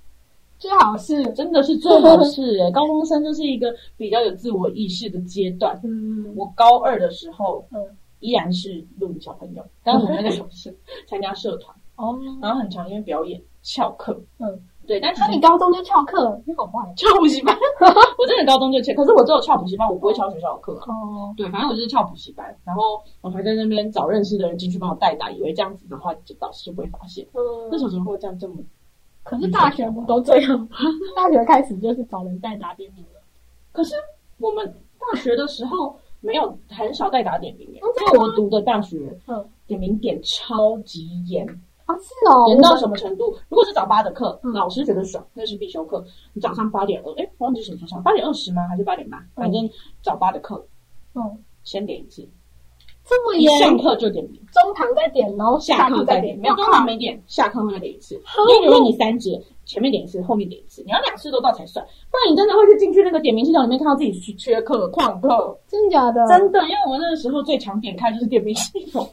[0.58, 5.80] 最好是真的是最好是哎， 高中生就是一个比较有自我意识的阶段。
[5.86, 7.80] 嗯我高二的时候嗯
[8.20, 10.76] 依然是录影小朋友，但是我那个时候是
[11.08, 14.60] 参加社团，哦然后很常因为表演翘课，嗯，
[14.90, 17.56] 对，但其实那你高中就翘课，你好坏翘补习班，
[18.18, 20.86] 我真的高中就翘，可是我只有翘补习班，我不会翘学校的课啊。
[20.90, 21.34] 哦。
[21.38, 27.24] 对，反正我就是翘补习班，然后我还在那边找认识的人进去帮我代打，以为这样子的话，就导师就不会发现。
[27.34, 28.56] 嗯那嗯，时候怎么会这样这么？
[29.22, 30.68] 可是大学不都这样吗？
[31.16, 33.22] 大学开始就是找人代打点名了。
[33.72, 33.94] 可是
[34.40, 41.46] 我们大学的时候没有很少代打点名因为我读的大学嗯，点名点超级严，
[41.90, 43.36] 啊是哦，严到什么程度？
[43.50, 46.04] 如果是早八的课，嗯老师觉得爽，那是必修课。
[46.34, 48.68] 你早上八点二，哎，忘记什么时候上，八点二十吗？
[48.70, 49.20] 还是八点半？
[49.36, 49.68] 反正
[50.04, 50.64] 早八的课
[51.16, 51.22] 嗯，
[51.64, 52.28] 先点一次，
[53.04, 54.40] 这么一上严，课就点名。
[54.52, 58.14] 中堂再点，然后下课再点，没有中堂没点，下课会再点一次。
[58.50, 65.58] 因为如果你三节前面点一次，后面点一次，你要两次都到才算，不然你真的会去进去那个点名系统里面看到自己缺缺课、旷课。
[65.68, 66.24] 真假的？
[66.28, 69.08] 真的，因为我们那个时候最常点开就是点名系统，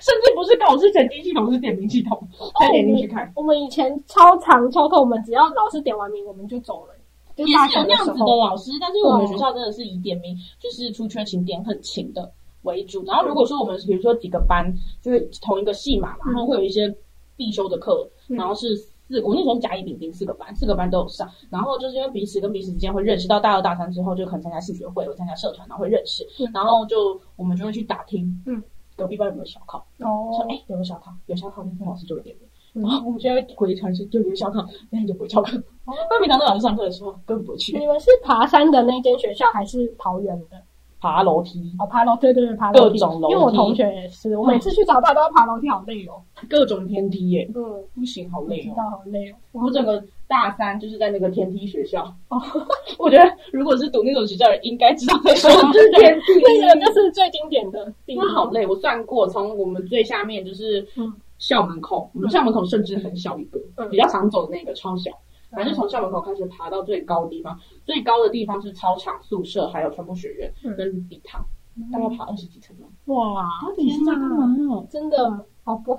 [0.00, 2.22] 甚至不是考试成绩系统，是点名系统，
[2.60, 3.32] 再点进去看。
[3.34, 6.94] 我们以前超长超课，我们只要老师点完名，我们就走了。
[7.36, 12.30] 就也是有那样子的，老师，但是我们学校真的是以点名，就是出缺勤点很勤的
[12.62, 13.02] 为主。
[13.04, 16.94] 然后如果说我们比如说几个班，就是同一个系嘛，然后会有一些
[17.36, 21.26] 必修的课，嗯然后是四，我那时候甲乙丙丁四个班，四个班都有上。
[21.48, 28.62] 然后就是因为彼此跟彼此之间会认识，到大二大三之后就可能参加系学会，有参加社团，然后会认识嗯，然后就我们就会去打听，嗯，
[29.00, 32.46] 隔壁班有没有小考，哦说哎有没有小考，有小考，那老师就会点名。
[32.46, 35.60] 嗯然后我们现在回传是就有小考，那你就不会翘课。
[35.86, 37.76] 那平常在老师上课的时候根本不会去。
[37.76, 40.62] 你们是爬山的那间学校，还是桃园的？
[41.00, 42.98] 爬楼梯，哦，爬楼，对对对，爬楼梯。
[42.98, 46.20] 各种楼梯因为我同学也是，我每次去找他都要爬楼梯，好累哦。
[46.48, 48.62] 各种天梯耶，嗯，不行，好我累哦。
[48.64, 49.34] 知道好累哦。
[49.52, 52.40] 我整个大三就是在那个天梯学校，哦，
[52.98, 56.32] 我觉得如果是读那种学校的人，应该知道在说的是天梯。
[56.60, 58.24] 那个就是最经典的地方。
[58.26, 65.10] 那好累，我算过，从我们最下面就是嗯校门口，我们校门口甚至很小一个，嗯比较常走的那个超小。
[65.50, 71.44] 反正从校门口开始爬到最高的地方，最高的地方是操场、宿舍，还有传播学院嗯跟礼堂，
[71.92, 73.14] 大概爬二十几层楼。
[73.14, 74.84] 哇，天哪？
[74.90, 75.98] 真的好不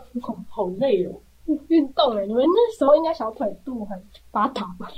[0.50, 1.14] 好累哦！
[1.68, 2.26] 运动哎！
[2.26, 4.90] 你们那时候应该小腿肚很发达吧？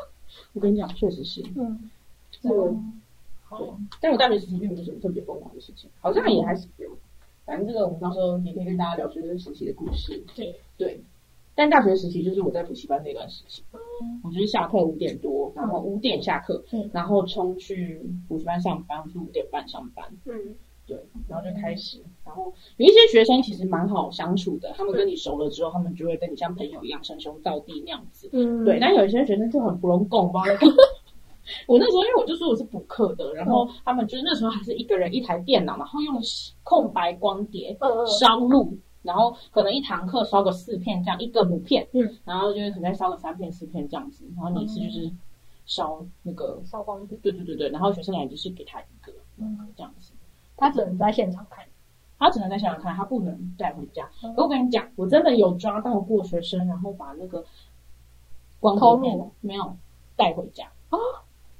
[0.54, 1.42] 我跟你讲，确实是。
[1.56, 1.90] 嗯，
[2.30, 2.74] 这个
[3.44, 3.66] 好对，
[4.00, 6.88] 但我大学时期并不是什么特别疯狂的事情，好像也还是有。
[7.44, 10.24] 反正这个我们到时候也可以跟大家聊学生时期的故事。
[10.34, 11.02] 对，对，
[11.58, 13.64] 但大学时期就是我在补习班那段时期，
[14.22, 20.54] 我就是下课五点多，然后五点下课，嗯然后冲去补习班上班，我是五点半上班，嗯
[20.86, 28.28] 对，然后就开始，然后有一些学生其实蛮好相处的，他们跟你熟了之后，他们就会跟你像朋友一样称兄道弟那样子。
[28.32, 30.76] 嗯，对，但有一些学生就很不容共，不知道在干嘛。
[31.66, 36.20] 我那时候因为我就说我是补课的，然后他们就是那时候还是一个人一台电脑，然后用
[36.62, 45.10] 空白光碟嗯嗯烧录，然后可能一堂课烧个四片这样，一个五片，嗯，然后就是可能再烧个三片四片这样子，然后你一次就是
[45.64, 50.12] 烧那个，烧光点，对对对对，然后学生来就是给他一个嗯，这样子。
[50.56, 51.64] 他只能在现场看。
[52.20, 54.10] 他只能在现场看，他不能带回家。
[54.24, 57.44] 嗯我跟你讲，我真的有抓到过学生，然后把那个
[58.58, 59.76] 光偷碟片录没有
[60.16, 60.98] 带回家啊，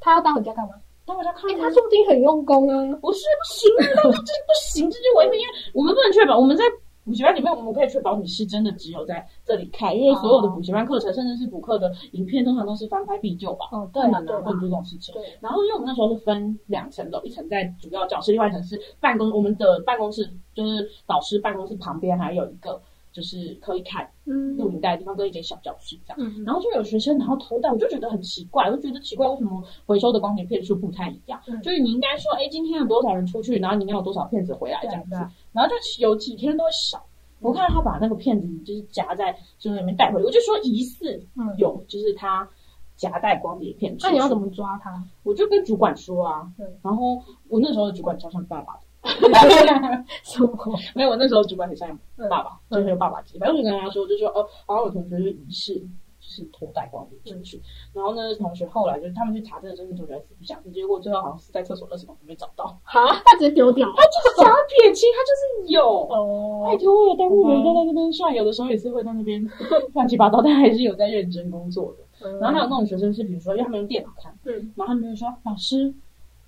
[0.00, 0.74] 他要带回家干嘛？
[1.06, 2.74] 带回家看他说不定很用功啊。
[3.00, 6.64] 不是不行啊，这这不行，这就违背，因为我们不能确保我们在
[7.08, 15.14] 补习班里面，我们可以确保你是真的只有在这里看，因为所有的补习班课程，甚至是补课的影片，通常都是翻拍必救吧，哦，不对啊，对啊能拿不，能做这种事情。
[15.14, 19.30] 对，然后因为我们那时候是分两层楼，一层在主要教室，另外一层是办公。
[19.30, 26.16] 我们的办公室就是老师办公室旁边还有一个就是可以看嗯录影带的地方，跟一间小教室这样。
[26.20, 31.40] 嗯然后就有学生然后偷带，我就觉得很奇怪，我就觉得奇怪，为什么回收的光碟片数不太一样？
[31.48, 35.16] 嗯就是你应该说，哎，今天有多少人出去，然后你应该有多少片子回来这样子
[35.52, 37.04] 然后就有几天都会少。
[37.40, 42.48] 我看到他把那个片子就是夹在就是里面带回来，我就说疑似嗯，有，就是他
[42.96, 43.96] 夹带光碟片。
[44.00, 44.90] 那你要怎么抓他？
[45.22, 46.50] 我就跟主管说啊，
[46.82, 49.08] 然后我那时候的主管超像爸爸的，
[50.24, 50.50] 什么？
[50.96, 53.38] 没有，我那时候主管很像嗯爸爸，就是有爸爸级。
[53.38, 55.86] 反正我就跟他说，就说哦，然后我同学就疑似就
[56.28, 57.60] 是偷带光碟进去，
[57.94, 63.88] 然后呢，同学后来就是他们去查这个真正同学死不相信，结果最后好像是在厕所垃圾桶里面找到，哈，他直接丢掉。
[63.96, 65.82] 他就是想要撇清，他就是有。
[65.82, 69.42] 哦拜托，我有带过人家在那边算，有的时候也是会在那边
[69.94, 72.04] 乱七八糟，但还是有在认真工作的。
[72.40, 75.94] 然后还有那种学生是，比如说，因为他们用电脑看，嗯，然后他们就说：“老师，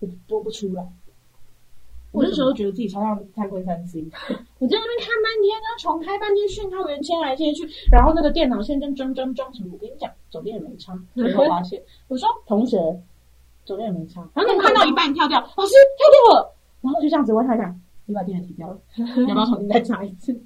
[0.00, 0.86] 我播不出来。”
[2.12, 4.04] 我那时候觉得自己超像太坤三星，
[4.58, 11.80] 我在那边看半天，然后重开半天讯号源切来切去，然后那个电脑线跟装装装什么，我跟你讲，走电也没插，没有发现。
[12.08, 12.76] 我说同学，
[13.64, 20.38] 走电也没插，然后你们看到一半跳掉，老师跳掉了，然后就这样子问他讲，你把电源停掉了，你 要不要重新再插一次？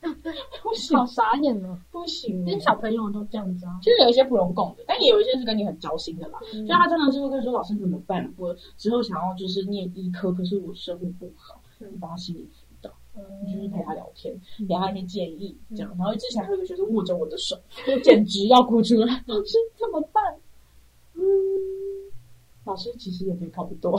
[0.62, 1.78] 不行好傻眼哦！
[1.90, 3.78] 不行因为小朋友都这样子啊。
[3.82, 6.38] 其实有一些不容共的，但也有一些是跟你很交心的啦。
[6.54, 8.32] 嗯所以他真的是会跟你说：“老师怎么办？
[8.36, 15.94] 我之后想要就是念医科，可是我生物不好，嗯你帮他心理辅导，嗯你就是陪他聊天，嗯给他一些建议，这样。
[15.98, 19.22] 然后之前还有一个学生握着我的手，就简直要哭出来。
[19.26, 20.22] 老师怎么办？
[21.14, 21.22] 嗯，
[22.70, 23.98] 老师其实也没考不多。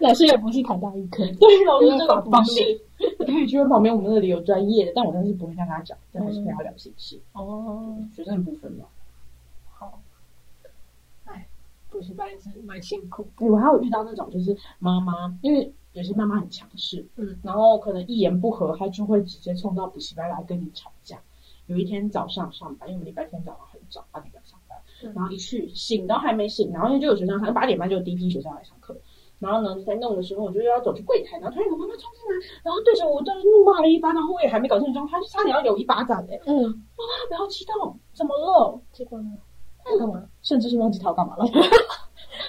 [0.00, 2.60] 老师也不是台大一科，对，老师这个不方是。
[3.18, 7.20] 可以去问旁边我们那里有专业的，但我真的是不会跟他讲，但还是跟他聊心事。
[7.32, 8.86] 哦，学生的部分嘛。
[9.70, 10.00] 好，
[11.26, 11.46] 哎，
[11.90, 13.28] 补习班是蛮辛苦。
[13.38, 21.20] 对，我还有遇到那种就是妈妈，因为有些妈妈很强势，嗯，然后可能一言不合，她就会直接冲到补习班来跟你吵架。
[21.66, 24.42] 有一天早上上班，因为我们礼拜天早上很早八点半
[25.14, 28.96] 然后一去醒都还没醒，然后因为就有学生，好像八点半就有第一批学生来上课，
[29.38, 38.80] 然后呢在弄的时候，我就要走去柜台，然后突然有妈妈冲进来，然后对着我就是怒骂了一番，然后我也还没搞清楚状况，他就差点要有一巴掌哎、嗯，妈妈不要激动，怎么了？
[38.92, 39.30] 结果呢？
[39.84, 40.22] 他干嘛？
[40.42, 41.44] 甚至是忘记他要干嘛了。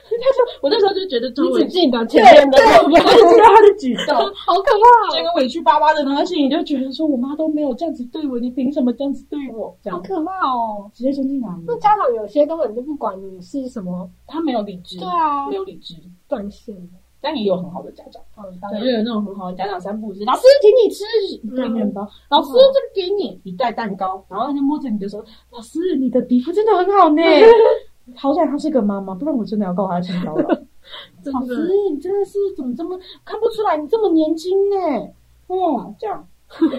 [0.21, 5.07] 但是我那时候就觉得周围你只记得前面的对，那个，我就记得他的举动， 好可怕。
[5.07, 9.75] 哦，这个委屈巴巴的，然后心里就觉得说，我妈都没有这样子对我，你凭什么这样子对我？
[9.83, 9.97] 这样。
[9.97, 10.89] 好可怕哦。
[10.93, 15.47] 直接冲进来那，家长有些根本就不管你是什么他没有理智，对啊。
[15.49, 15.95] 没有理智，
[16.27, 16.75] 断线。
[16.75, 16.81] 的，
[17.21, 23.39] 但也有很好的家长，嗯，当对，然就有那种很好的家长，三不五时，老师请你吃一袋面包，老师这个给你。
[23.43, 27.21] 一袋蛋糕，然后他就摸着你的手，老师你的皮肤真的很好呢。
[28.15, 30.47] 好在她是个妈妈，不然我真的要告她性骚扰。
[31.23, 33.77] 真老师，你真的是怎么这么看不出来？
[33.77, 35.07] 你这么年轻呢？
[35.47, 36.27] 哦，这样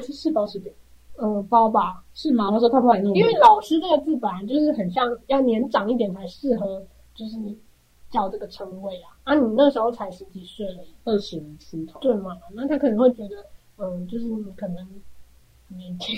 [0.03, 0.73] 是包是饼
[1.17, 2.51] 呃，包吧，是吗？
[2.51, 6.83] 他说看不出来因为老师这个字本来就是很像要年长一点才适合，
[7.15, 7.37] 就是
[8.11, 9.17] 叫这个称谓啊。
[9.25, 12.37] 啊，你那时候才十几岁而已，二十出头，对嘛？
[12.55, 13.45] 那他可能会觉得，
[13.77, 14.77] 嗯，就是你可能
[15.69, 16.17] 年轻，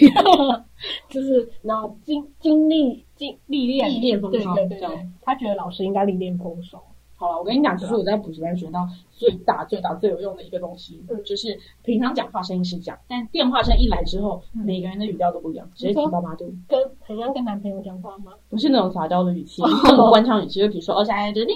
[1.11, 6.77] 就是然后经经历经历练历练风霜对对对这样，他觉得老师应该历练丰收。
[7.15, 8.81] 好了，我跟你讲，其实我在补习班学到
[9.13, 18.33] 最大、最大、最有用的一个东西，嗯就是平常讲话声音是这样，但电话声一来之后，嗯每个人的语调都不一样，直接提高八度，跟很像跟男朋友讲话吗？
[18.49, 21.47] 不是那种撒娇的语气，是 那种官腔语气，就比如说，哦，现在就是，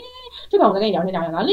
[0.49, 1.49] 就可能我在跟你聊天聊天，然后，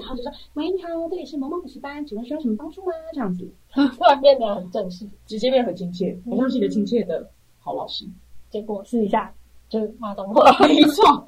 [0.00, 2.92] 然后就说，喂，你好，这里是某某补习班，请问需要什么帮助吗？
[3.14, 8.04] 这样子，突然变得很正式，直接变得很亲切，很像是一个亲切的好老师。
[8.50, 9.34] 结果试一下
[9.68, 10.42] 就骂脏话。
[10.66, 11.26] 没错，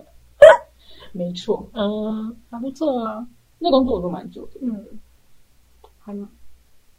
[1.13, 3.27] 没错，嗯，还不错啊。
[3.59, 4.87] 那工作我都蛮久的，嗯，
[5.99, 6.13] 还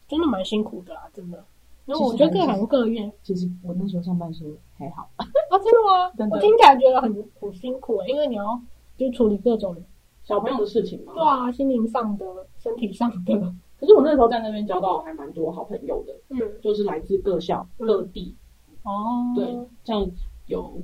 [0.08, 1.44] 真的蛮辛苦的啊，真的。
[1.86, 3.10] 因为我觉得各行各业。
[3.24, 5.26] 其实我那时候上班的时候还好，啊，
[5.64, 6.12] 真的吗？
[6.18, 6.36] 真的。
[6.36, 8.60] 我听起来觉得很很辛苦欸，因为你要
[8.98, 9.76] 就处理各种
[10.24, 11.14] 小朋友的事情嘛。
[11.14, 12.26] 对啊，心灵上的、
[12.60, 13.34] 身体上的，
[13.80, 18.36] 可是我那时候在那边交到还蛮多好朋友的，嗯，就是来自各校各地，
[18.84, 19.46] 哦，对，
[19.86, 20.06] 像
[20.48, 20.82] 有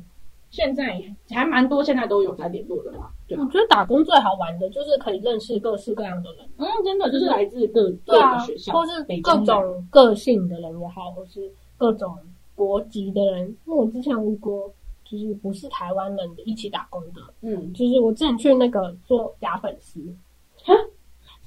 [0.53, 3.09] 现在还蛮多，现在都有在联络的啦。
[3.27, 12.15] 对我觉得打工最好玩的就是可以认识各式各样的人，嗯，真的就是来自各各个学，校，或是各种个性的人也好，或是各种
[12.53, 13.47] 国籍的人。
[13.65, 14.71] 因为我之前有遇过，
[15.03, 19.99] 就是不是台湾人的一起打工的，嗯，就是我之前去那个做假粉丝，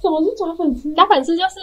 [0.01, 0.93] 什么是假粉丝？
[0.95, 1.61] 假粉丝就是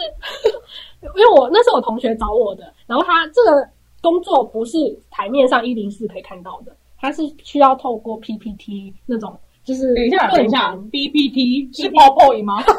[1.15, 3.69] 因为我那是我同学找我的，然后他这个
[4.01, 12.63] 工作不是台面上一零四可以看到的，他是需要透过 PPT 那种，就是等一下，等一下论坛，BPT 是 PowerPoint 吗？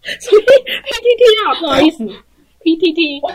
[0.00, 2.06] PPT 啊，不好意思
[2.60, 3.28] ，PPT 中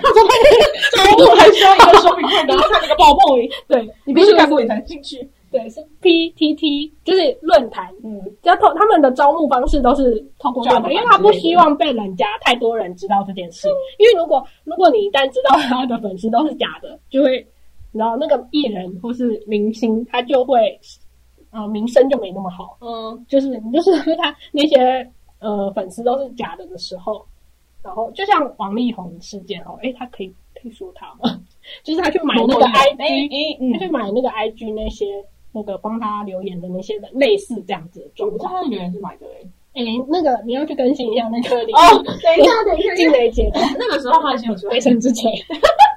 [1.27, 5.29] 午还需要一个手柄看，然后看那个 PowerPoint，对你必须看过你才能进去。
[5.51, 7.93] 对是 PTT，就是论坛。
[8.03, 13.67] 嗯，要透他们的招募方式都是透过论坛，因为他不希望被人家太多人知道这件事。
[13.99, 17.45] 因为如果如果你一旦知道他的粉丝都是假的，就会
[17.93, 20.77] 然后那个艺人或是明星他就会
[21.51, 22.77] 呃名声就没那么好。
[22.81, 27.25] 嗯，就是你就是他那些呃粉丝都是假的的时候，
[27.83, 31.39] 然后就像王力宏事件哦，哎，他可以可以说他吗？
[31.83, 35.05] 就是他去买那个 IG，他去买那个 IG 那些
[35.51, 38.69] 那个帮他留言的那些人，类似这样子的状况。
[38.69, 39.47] 留言是买的哎。
[39.73, 45.31] 诶，那个你要去更新一下那个哦，等一下， 等一下，静蕾姐那个时候他已经有出来卫生之前，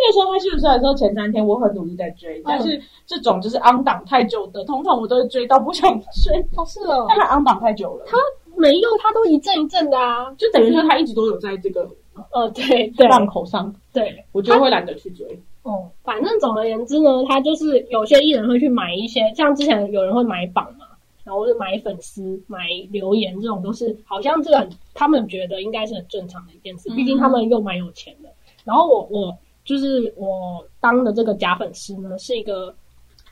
[0.00, 8.16] 那个时候他秀出来的时候，前三天我很努力在追，但是这种就是 on 档太久的，通常我都会追到不想追，哦是哦，但他 on 档太久了，他
[8.56, 10.32] 没有，他都一阵一阵的啊。
[10.38, 11.88] 就等于说他一直都有在这个
[12.32, 12.88] 呃，对。
[12.96, 15.40] 对档口上，对，我就会懒得去追。
[15.62, 20.86] 哦，反正总而言之呢，他就是有些艺人会去买一些，像之前有人会买榜嘛，
[21.24, 26.96] 然后是买粉丝、买留言这种，都是好像这个他们觉得应该是很正常的一件事，嗯。
[26.96, 28.28] 毕竟他们又蛮有钱的。
[28.64, 29.38] 然后我我
[29.70, 32.74] 就是我当的这个假粉丝呢，是一个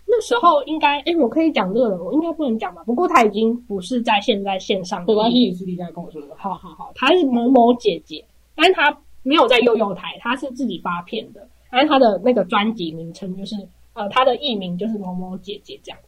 [0.07, 2.84] 那时候应该，哎，我可以讲这个人，我应该不能讲吧？
[2.84, 6.28] 不过他已经不是在现在线上，没关系，你私底下跟我说的。
[6.36, 8.24] 好好好，他是某某姐姐，
[8.55, 13.57] 但是他没有在幼幼台，他是自己发片的，但是他的那个专辑名称就是
[13.95, 15.99] 呃，他的艺名就是某某姐姐这样。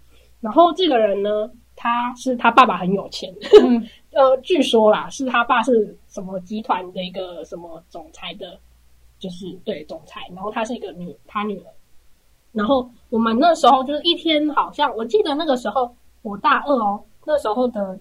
[0.40, 3.34] 然后这个人呢，他是他爸爸很有钱，
[4.14, 8.58] 呃，据说啦，是他爸是什么集团的一个什么总裁的，
[9.20, 10.22] 就是对总裁。
[10.34, 11.66] 然后她是一个女，她女儿。
[12.50, 17.96] 然后我们那时候就是一天，好像我记得那个时候我大二哦，那时候的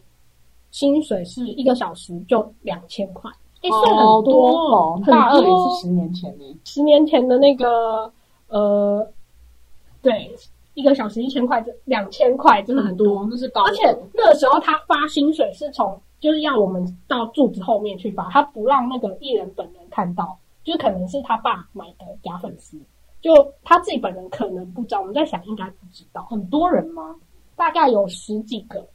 [0.71, 3.29] 薪水是一个小时就两千块，
[3.61, 5.03] 哎，算很多哦。
[5.05, 8.11] 大二也是十年前的，十年前的那个
[8.47, 9.07] 呃，
[10.01, 10.35] 对。
[10.75, 13.63] 一个小时一千块，这两千块真的很多，那是高。
[13.63, 20.37] 而且那个时候他发薪水是从，就是要我们到柱子后面去发，他不让那个艺人本人看到，
[20.69, 22.79] 就可能是他爸买的假粉丝，
[23.21, 25.01] 就他自己本人可能不知道。
[25.01, 26.23] 我们在想，应该不知道。
[26.29, 27.15] 很多人吗？
[27.55, 28.85] 大概有十几个。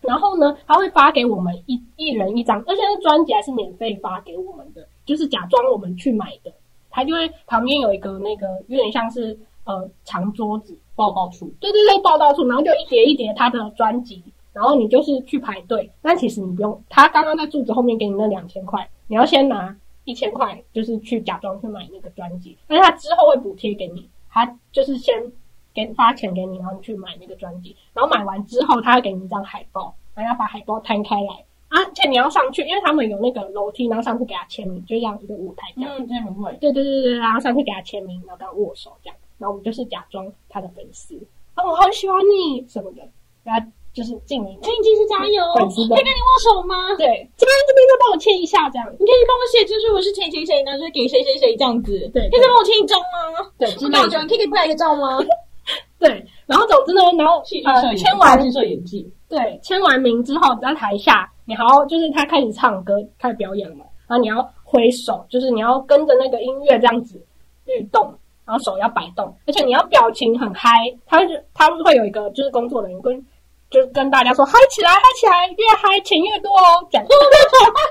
[0.00, 6.52] 然后呢，他会发给我们一一人一张，而且那专辑还是免费发给我们的，就是假装我们去买的。
[6.90, 10.76] 他就会旁边有一个那个有点像是呃长桌子。
[10.96, 19.74] 报告处，对对对，报告处，然后就一叠一叠他的专辑，然后你就是去排队，但其实你不用，他刚刚在柱子后面给你那两千块，你要先拿
[20.10, 25.14] 一千块，就是去假装去买那个专辑，而且他之后会补贴给你，他就是先
[25.72, 39.16] 给发钱给你，然后你去买那个专辑，然后买完之后他会给你一张海报，然后要把海报摊开来，而且你要上去，因为他们有那个楼梯，然后上去给他签名，就这样一个舞台这样，嗯，签名会，对对对对，然后上去给他签名，然后跟他握手这样。
[39.38, 41.16] 然后我们就是假装他的粉丝，
[41.54, 43.08] 啊，我好喜欢你什么的，
[43.42, 46.94] 然后就是敬你，请你继续加油，可以跟你握手吗？
[46.96, 50.78] 对，这边这边再帮我签一下，这样，你可以帮我写，就是我是谁谁谁呢？
[50.78, 53.50] 就是给谁谁谁这样子，对，可以再帮我签一张吗？
[53.58, 53.66] 对，
[54.28, 55.18] 可以给拍一个照吗？
[55.98, 67.20] 对，然后总之呢，然后呃，签完摄影记，对，签完名之后在台下，你还要就是他开始唱歌，开始表演了嘛，然后你要挥手，就是你要跟着那个音乐这样子
[67.66, 68.14] 律动。
[68.46, 70.70] 然后手要摆动，而且你要表情很嗨，
[71.06, 73.24] 他就他们会有一个就是工作人员跟
[73.70, 77.04] 就是跟大家说嗨起来，嗨起来，越嗨钱越多哦，讲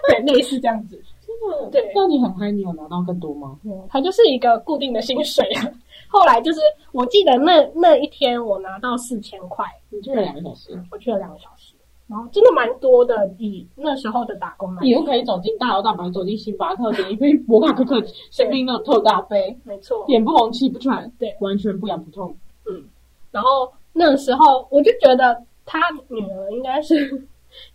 [0.08, 1.92] 对类似这样子，真的对。
[1.96, 3.58] 那你很嗨，你有拿到更多吗？
[3.64, 5.66] 嗯，它就是一个固定的薪水啊。
[6.10, 6.60] 后来就是
[6.92, 11.74] 我记得那那一天我拿到四千块，你去了两个小时，我去了两个小时。
[12.08, 22.36] 然后真的蛮多的，以那时候的打工来，你又可以走进大摇大摆，走进星巴克，点一杯摩卡可可香槟的特大杯，没错，脸不红气不喘，对，完全不痒不痛。
[22.66, 22.84] 嗯，
[23.30, 25.40] 然后那时候我就觉得
[25.70, 26.96] 他女儿应该是，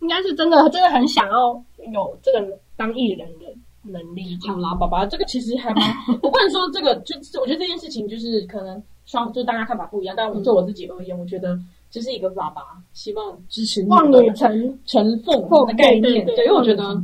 [0.01, 3.45] 应该是真的真的很想要有这个当艺人的
[3.83, 4.37] 能力。
[4.45, 11.57] 好啦，宝宝，这个其实还蛮，我不能说这个，就我觉得这件事情就是可能双，就大家看法不一样，但我就我自己而言，我觉得。
[11.91, 17.01] 就是一个爸爸希望支持望女成成凤的概念，对，因为我觉得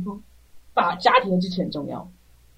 [0.74, 2.06] 把家庭的支持很重要。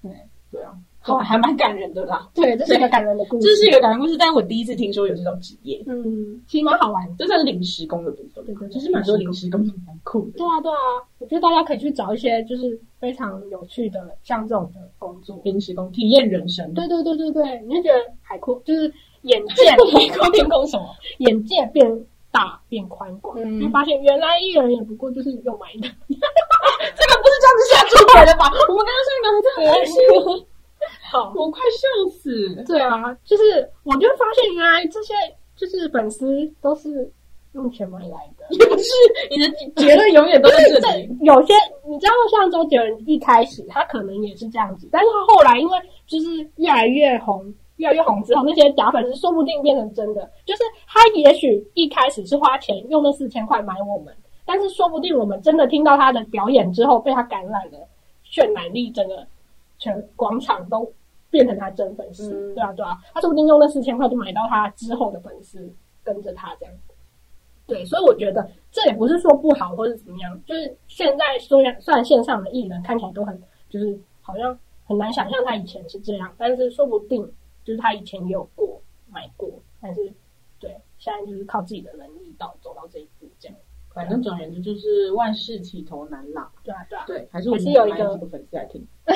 [0.01, 0.11] 对，
[0.51, 0.73] 对啊，
[1.05, 2.27] 好，还蛮感人的啦。
[2.33, 4.17] 对，这是一个感人的故事，这是一个感人故事。
[4.17, 8.43] 但是我第一次听说有这种职业，嗯，其实蛮好玩，这算是临时工的部分。
[8.43, 10.39] 对对，其实蛮多临时工蛮酷的。
[10.39, 10.77] 对啊，对啊，
[11.19, 16.73] 我觉得大家可以去找一些就是非常有趣的像这种的工作，临时工体验人生。
[16.73, 18.91] 对对对对对，你会觉得海阔，就是
[19.21, 20.87] 眼界海阔天空什么，
[21.19, 22.05] 眼界变。
[22.31, 28.51] 大变宽广，就发现原来艺人也不过就是用买的， 这个不是这样子下注来的吧？
[28.67, 30.45] 我们刚刚上面还在很开心，好，
[31.35, 32.63] 我快笑死。
[32.67, 35.13] 对啊，就是我就发现原来这些
[35.55, 37.11] 就是粉丝都是
[37.53, 38.91] 用钱买来的，也不是
[39.29, 41.09] 你的结论永远都是这里。
[41.21, 41.53] 有些
[41.87, 45.77] 你知道，像周杰伦一开始他可能也是这样子，但是他后来因为
[46.07, 47.53] 就是越来越红。
[47.77, 50.31] 越来越红之后，那些假粉丝说不定变成真的。
[50.45, 57.85] 就是他也许一开始是花钱用那四千块买我们，但是说不定我们真的听到他的表演之后，被他感染了，
[58.31, 59.27] 渲染力，整个
[59.85, 60.91] 全广场都
[61.29, 62.53] 变成他真粉丝。
[62.53, 65.71] 对啊，对啊，他说不定用那四千块就买到他之后的粉丝，
[66.03, 66.73] 跟着他这样。
[67.67, 77.31] 对，所以我觉得这也不是说不好或者怎么样，就是现在虽然虽然线上的艺人看起来都很，就是好像很难想象他以前是这样，但是说不定。
[77.63, 78.79] 就是他以前也有过
[79.09, 79.49] 买过，
[79.81, 80.13] 但是
[80.59, 80.69] 对，
[80.99, 83.14] 现在就是靠自己的能力到走到这一步。
[83.95, 86.49] 反正总而言之就是万事起头难啦。
[86.63, 87.03] 对啊，对啊。
[87.07, 88.85] 对，还是还是有一个粉丝来听，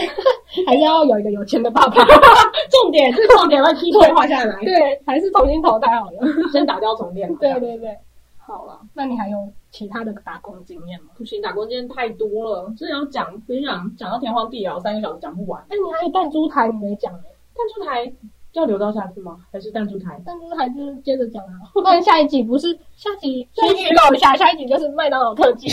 [0.66, 1.96] 还是要有一个有钱的爸爸。
[2.72, 4.58] 重点，是重点要记住画下来。
[4.62, 6.20] 对，还是重新投胎好了，
[6.54, 7.34] 先打掉重练。
[7.36, 7.98] 对对对，
[8.38, 9.38] 好了，那你还有
[9.70, 11.10] 其他的打工经验吗？
[11.18, 15.62] 不行，打工经验太多了，真的要讲分享讲到天荒地老，三个小时讲不完。
[15.64, 17.24] 哎，你还有弹珠台，你没讲哎。
[17.54, 18.14] 弹珠台
[18.54, 19.38] 要留到下次吗？
[19.52, 20.20] 还是弹珠台？
[20.26, 25.70] 弹珠台就是接着讲啊，不然下一集不是下集先预告一下，下一集就是麦当劳特辑，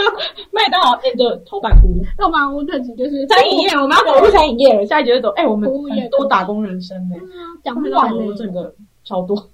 [0.52, 4.86] 麦当劳店的头版屋，透板屋特辑就是餐饮业，我们要走入餐饮业了。
[4.86, 7.16] 下一集就走，哎、我们服务业很多打工人生呢、
[7.64, 8.34] 讲不麦完呢当劳。
[8.34, 8.74] 整个
[9.04, 9.48] 超多。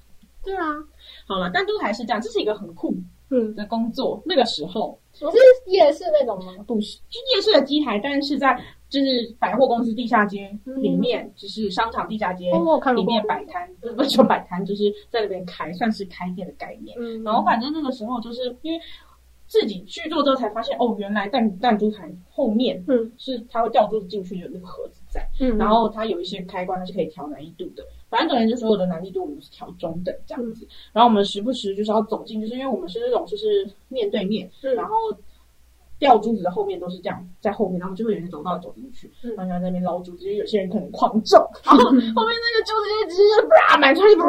[0.44, 0.76] 对啊，
[1.26, 2.94] 好了，弹珠台是这样，这是一个很酷
[3.30, 4.22] 嗯，的工作。
[4.24, 5.26] 那个时候是
[5.70, 6.52] 夜市那种吗？
[6.66, 8.56] 不是，就夜市的机台，但是在
[8.88, 16.96] 就是百货公司地下街里面，就是商场地下街哦，看过里面摆摊，不是不是说摆摊，就是在那边开，算是开店的概念。
[17.00, 18.80] 嗯，然后反正那个时候就是因为
[19.48, 27.84] 自己去做之后才发现，哦，原来弹弹珠台后面嗯是它会掉珠子进去有那个盒子在，嗯，然后它有一些开关它是可以调难易度的。
[28.08, 30.66] 反正总而言之，所有的难易度我们是调中等这样子。
[30.92, 34.94] 然后我们时不时就是要走进，就是因为我们是那种就是面对面，嗯然后
[35.98, 44.24] 掉珠子的后面都是这样在后面，然后就会有人走到走进去，嗯然后就在那边捞珠子，因为有些人可能狂中， 然后后面那个珠子就直接啪满出去， 啪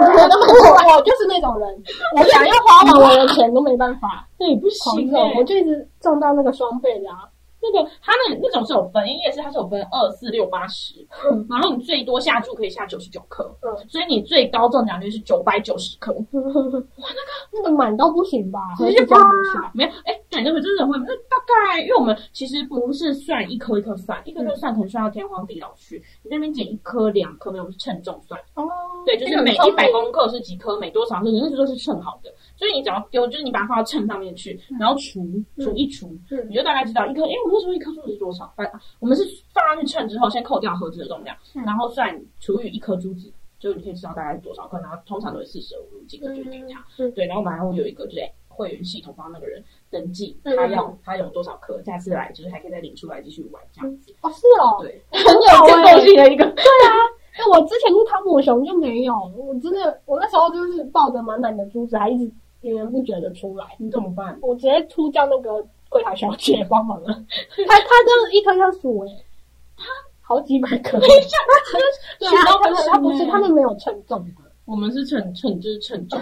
[0.87, 1.83] 我我就是那种人，
[2.17, 5.43] 我想要花完我的钱都没办法 那也不行、中，欸我。
[5.43, 7.29] 就一直中到那个双倍的啊。
[7.61, 11.05] 那个它那那种是有分，因为夜市它是有分二四六八十，
[11.49, 13.75] 然后你最多下注可以下九十九颗，嗯。
[13.89, 16.85] 所以你最高中奖率是九百九十颗， 那个
[17.53, 18.59] 那个满到不行吧？
[18.77, 19.71] 直接还是加不下？
[19.73, 28.67] 没有，哎，对，那个真的会，那大概因为我们其实不是算一颗一颗算，一颗一颗算可能算到天荒地老去，你那边减一颗两颗，没有是称重算，哦，
[29.05, 35.25] 对，就是每一百公克是几颗，每多少克，那个都是称好的，所以你只要丢，就是你把它放到秤上面去，然后除
[35.59, 38.51] 除一除，嗯你就大概知道一颗，哎，我们那时候一颗珠子是多少？
[38.55, 43.31] 反我们是放上去称之后，先扣掉盒子的重量，嗯然后算除以一颗珠子。
[43.59, 46.79] 就你可以知道大概是多少克，然后通常都是四舍五入几个决定它。
[46.99, 54.13] 嗯对，然后我们还会有一个就是会员系统帮那个人登记，嗯他要他有多少颗，下次来就是还可以再领出来继续玩这样子。
[54.21, 56.45] 哦是哦，对， 很有建构性的一个。
[56.51, 56.93] 对啊
[57.33, 62.31] 哎，我之前去汤姆熊就没有，我真的，我那时候就是抱着满满的珠子，还一直
[62.61, 64.37] 源源不觉得出来，你怎么办？
[64.41, 67.07] 我直接出叫那个柜台小姐帮忙了。
[67.07, 69.07] 他他这样一颗要数哎，
[69.77, 69.83] 他
[70.21, 76.19] 好几百颗， 对数啊，到不行他们 他不是欸他们没有称重的，我们是称称就是称重，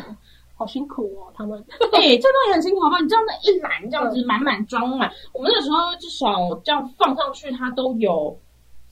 [0.56, 1.58] 好辛苦哦，他们。
[1.94, 3.00] 哎、这段也很辛苦好吧？
[3.00, 8.38] 你知道那一篮这样子满满装满，我们那时候至少这样放上去，它都有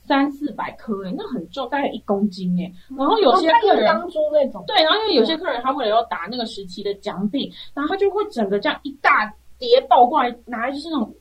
[0.06, 3.86] 三四百颗哎、那很重，大概一公斤哎、然后有些客人。
[3.86, 11.14] 当初那种，对，然后因为有些客人他为了要打那个时期的奖品，然后他就会整个这样一大叠抱过来，拿来就是那种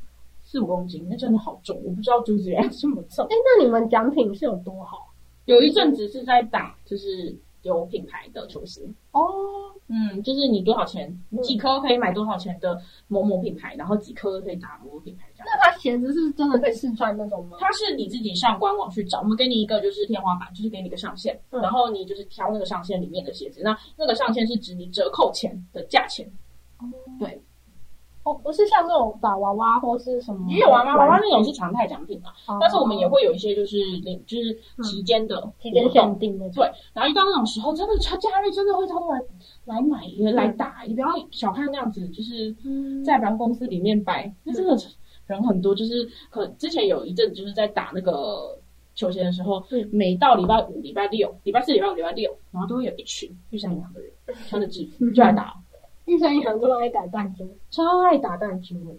[0.44, 3.26] 四五公斤，那真的好重，我不知道珠子原来这么重。
[3.26, 5.10] 哎， 那你们奖品是有多好？
[5.46, 8.82] 有一阵子是在打，就是有品牌的球鞋，
[9.12, 15.48] 哦，嗯，就是你多少钱，你几颗可以买多少钱的某某品牌，然后几颗可以打某某品牌这样。
[15.48, 17.58] 那它鞋子是真的可以试穿那种吗？
[17.60, 26.32] 它是你自己上官网去找，我们给你一个就是天花板，就是给你一个上限，嗯然后你就是挑那个上限里面的鞋子，那那个上限是指你折扣前的价钱。
[27.20, 27.42] 对，
[28.24, 34.54] 哦，不是像那种打娃娃或是什么，也有娃，娃娃娃那种是常态奖品啊，哦，但是我们也会有一些就是领就是
[34.84, 36.64] 期间的期间活动限定的，对，
[36.94, 39.22] 然后遇到那种时候，真的他假日真的会超多来
[39.66, 40.02] 来买
[40.34, 43.04] 来打，你不要小看那样子，就是嗯。
[43.04, 44.78] 在百货公司里面摆，那真的
[45.28, 45.76] 人很多。
[45.76, 48.58] 就是可之前有一阵就是在打那个
[48.96, 54.10] 球鞋的时候，嗯每到礼拜五、礼拜六、礼拜四、礼拜五、礼拜六，然后都会有一群玉山银行的人
[54.48, 55.54] 穿着制服就来打，
[56.06, 58.96] 玉山银行都爱打弹珠，超爱打弹珠的。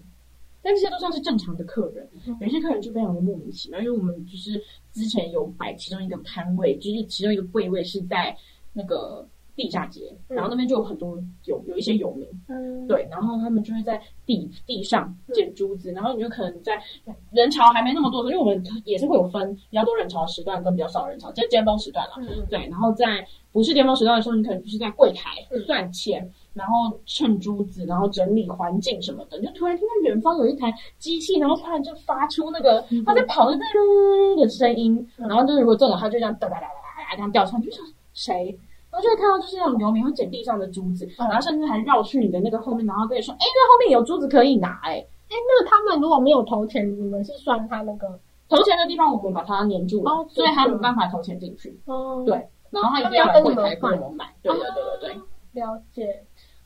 [0.63, 4.59] 但这些都算是正常的客人，嗯有些客人就非常的莫名其妙，因为我们就是
[4.93, 8.35] 之前有摆其中一个摊位，就是其中一个柜位是在
[8.73, 16.83] 那个地下街，嗯然后那边就有很多有有一些游民，嗯，对，然后他们就会在地地上捡珠子，然后你就可能在
[17.31, 22.15] 人潮还没那么多的时候，因为我们也是会有分比较多人潮时段跟比较少人潮，这尖峰时段了。
[22.21, 37.85] 嗯，对，然后在不是巅峰时段的时候，你可能就是在柜台嗯算钱，然后称珠子，然后整理环境什么的，你就突然听到远方有一台机器，然后突然就发出那个它在跑的噔的声音，嗯然后就是如果这种它就这样哒哒哒哒哒这样掉上去，就想
[38.15, 38.59] 谁？
[38.91, 48.17] 然后就会看到就是那种游民会捡地上的珠子，嗯然后甚至还绕去你的那个后面，然后跟你说：“哎，那后面有珠子可以拿。”哎，哎，那他们如果没有投钱，你们是算他那个
[48.49, 51.77] 投钱的地方我们把它粘住了，哦所以他没办法投钱进去。
[51.87, 54.33] 哦，对然后他一定要来柜台跟我们买。
[54.43, 55.21] 对对对对对。
[55.55, 56.25] 了解，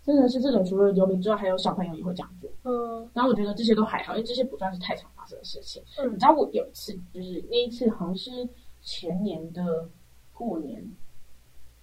[0.08, 2.50] 真的是这种，除了游民之外，还有小朋友也会这样做。
[2.64, 5.82] 嗯然后我觉得这些都还好，因为这些不算是太常发生的事情。
[5.98, 8.48] 嗯你知道我有一次，就是那一次好像是
[8.80, 9.86] 前年的
[10.32, 10.82] 过年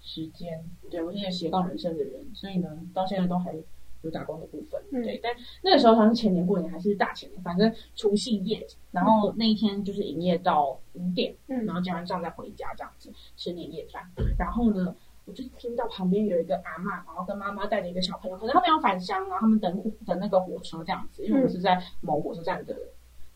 [0.02, 3.54] 时间，对我是一个斜杠人生的人，所以呢，到现在都还
[4.02, 4.82] 有打工的部分。
[4.92, 14.04] 嗯对，但那个时候好像是前年过年还是大前年，反正除夕夜，然后那一天就是营业到五点，嗯然后结完账再回家这样子吃年夜饭。
[14.38, 14.96] 然后呢，
[15.26, 22.76] 我就听到旁边有一个阿嬷，然后跟妈妈带着一个小朋友，可能他们要返乡，然后他们等等那个火车这样子，因为我们是在某火车站的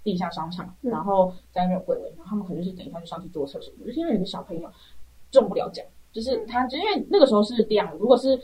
[0.04, 3.74] 地下商场，嗯然后在那边有柜位，然后他们可能就是等一下就上去坐厕所。
[3.82, 4.72] 我就听到有一个小朋友
[5.32, 8.40] 中不了奖，就是他，就因为那个时候是这样，如果是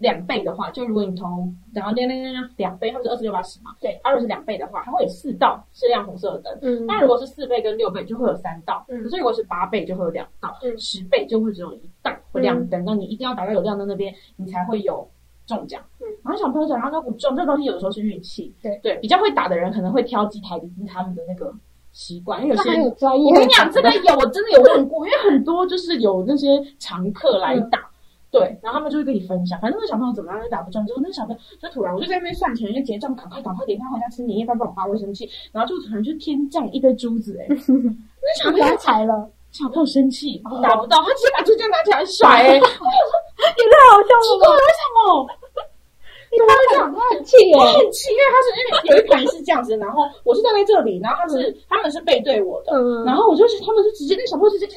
[0.00, 3.70] 两倍的话，就如果你从然后亮亮亮亮两倍，它不是二十六八十嘛？
[3.80, 6.58] 对，它如果是两倍的话，它会有四道是亮红色的灯。
[6.62, 12.82] 嗯那如果是四倍跟六倍，就会有三道；嗯可是如果是八倍，就会有两道；嗯十倍就会只有一道会亮灯。
[12.84, 15.06] 那你一定要打到有亮灯那边，你才会有
[15.46, 15.80] 中奖。
[16.00, 18.54] 嗯然后小朋友讲他都不中，这东西有的时候是运气。
[18.62, 21.52] 对对，比较会打的人可能会挑几台是他们的那个
[21.92, 27.89] 习惯，因为有些我跟你讲，这个有，我真的有问过，因为很多就是有那些常客来打，
[28.30, 42.64] 对，然后他们就会跟你分享，反正那个小朋友怎么样都打不中，之后那个小朋友就突然，我就在那边算钱，因为结账，赶快赶快点他回家吃年夜饭，帮我发卫生气，然后就突然就天降一堆珠子、哎，那小朋友发财了，小朋友生气哦打不到，他直接把珠子拿起来甩、哎，也太
[43.90, 44.62] 好笑奇怪了吧！
[44.62, 45.26] 为什么？
[46.30, 54.74] 你他讲他很气耶我，很气，因为他是因为有一盘是这样子，然后我是站在这里，然后他是、他们是背对我的，嗯，然后我就是他们就直接那小朋友直接就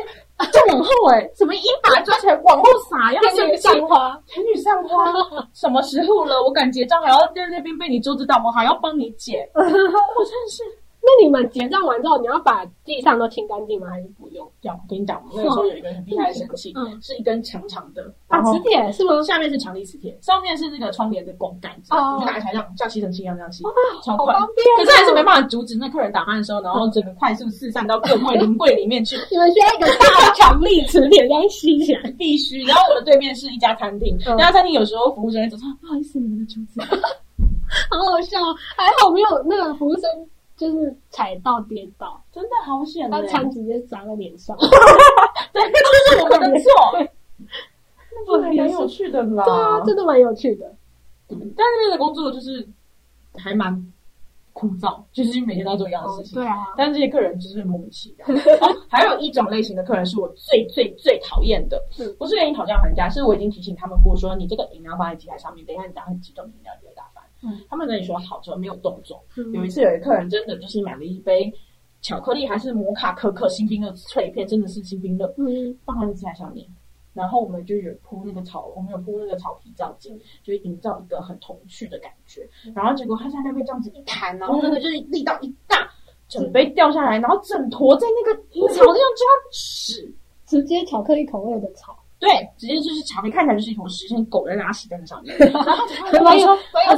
[0.52, 5.14] 就往后哎、怎么一把抓起来往后撒，要生气，天女散花，天女散花，
[5.54, 6.42] 什么时候了？
[6.44, 10.64] 我敢结账还要在那边被你阻止到，我还要帮你捡， 我真的是。
[11.06, 13.90] 那你们结账完之后，你要把地上都清干净吗？
[13.90, 14.50] 还是不用？
[14.62, 19.22] 这样，我跟你讲，我那个时候有一个很厉害的神器，嗯是一根长长的，啊，磁铁是吗？
[19.24, 23.64] 下面是强力磁铁，上面是那个窗帘的拱杆子，哦你就拿起来像像吸尘器一样这样吸，
[24.06, 24.34] 超快。
[24.34, 32.10] 好方便可是还是没办法阻止那客人打鼾的时候，然后整个快速四散到各柜临柜里面去， 你们需要一个大强力磁铁这样吸起来。
[32.18, 32.64] 必须。
[32.64, 36.80] 然后我们对面是一家餐厅，嗯那家餐厅有时候服务生会走说：“不好意思，你们的桌子。
[37.90, 40.04] 好好笑哦，还好没有那个服务生
[40.56, 44.56] 就是踩到跌倒，”真的好险欸他餐直接砸在脸上。
[45.52, 46.70] 对，就是我们的错。
[48.40, 49.44] 对蛮有趣的啦。
[49.44, 50.74] 对啊，真的蛮有趣的。
[51.28, 52.66] 但是那个工作就是
[53.36, 53.92] 还蛮
[54.54, 56.36] 枯燥，就是每天都要做一样的事情。
[56.36, 58.28] 对啊，但是这些客人就是莫名其妙。
[58.62, 67.23] 哦，还有一种类型的客人是我最最最讨厌的嗯，不是跟你讨价还价，是我已经提醒他们过，说你这个饮料放在机台上面，等一下你打很激动，饮料就会打翻。
[67.44, 69.24] 嗯，他们跟你说好之后没有动作。
[69.36, 71.54] 有有一次有一客人真的就是买了一杯
[72.02, 76.68] 巧克力还是摩卡可可新冰乐脆片，真的是新冰乐，嗯放在上面。
[77.14, 82.50] 然后我们就有铺那个草，我们有铺那个草皮造景，就会营造一个很童趣的感觉。
[82.74, 85.88] 然后结果他在那边这样子一弹，然后那个就是力道一大，
[86.28, 90.14] 整杯掉下来，然后整坨在那个草地上抓屎。
[90.46, 95.36] 直接巧克力口味的草，对，直接就是巧克力看起来就是一坨屎，像狗在拉屎在那上面。
[95.52, 96.48] 然后他说，蛮有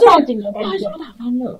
[0.05, 0.85] 报警的感觉不好意思，。
[0.85, 1.59] 我打翻了。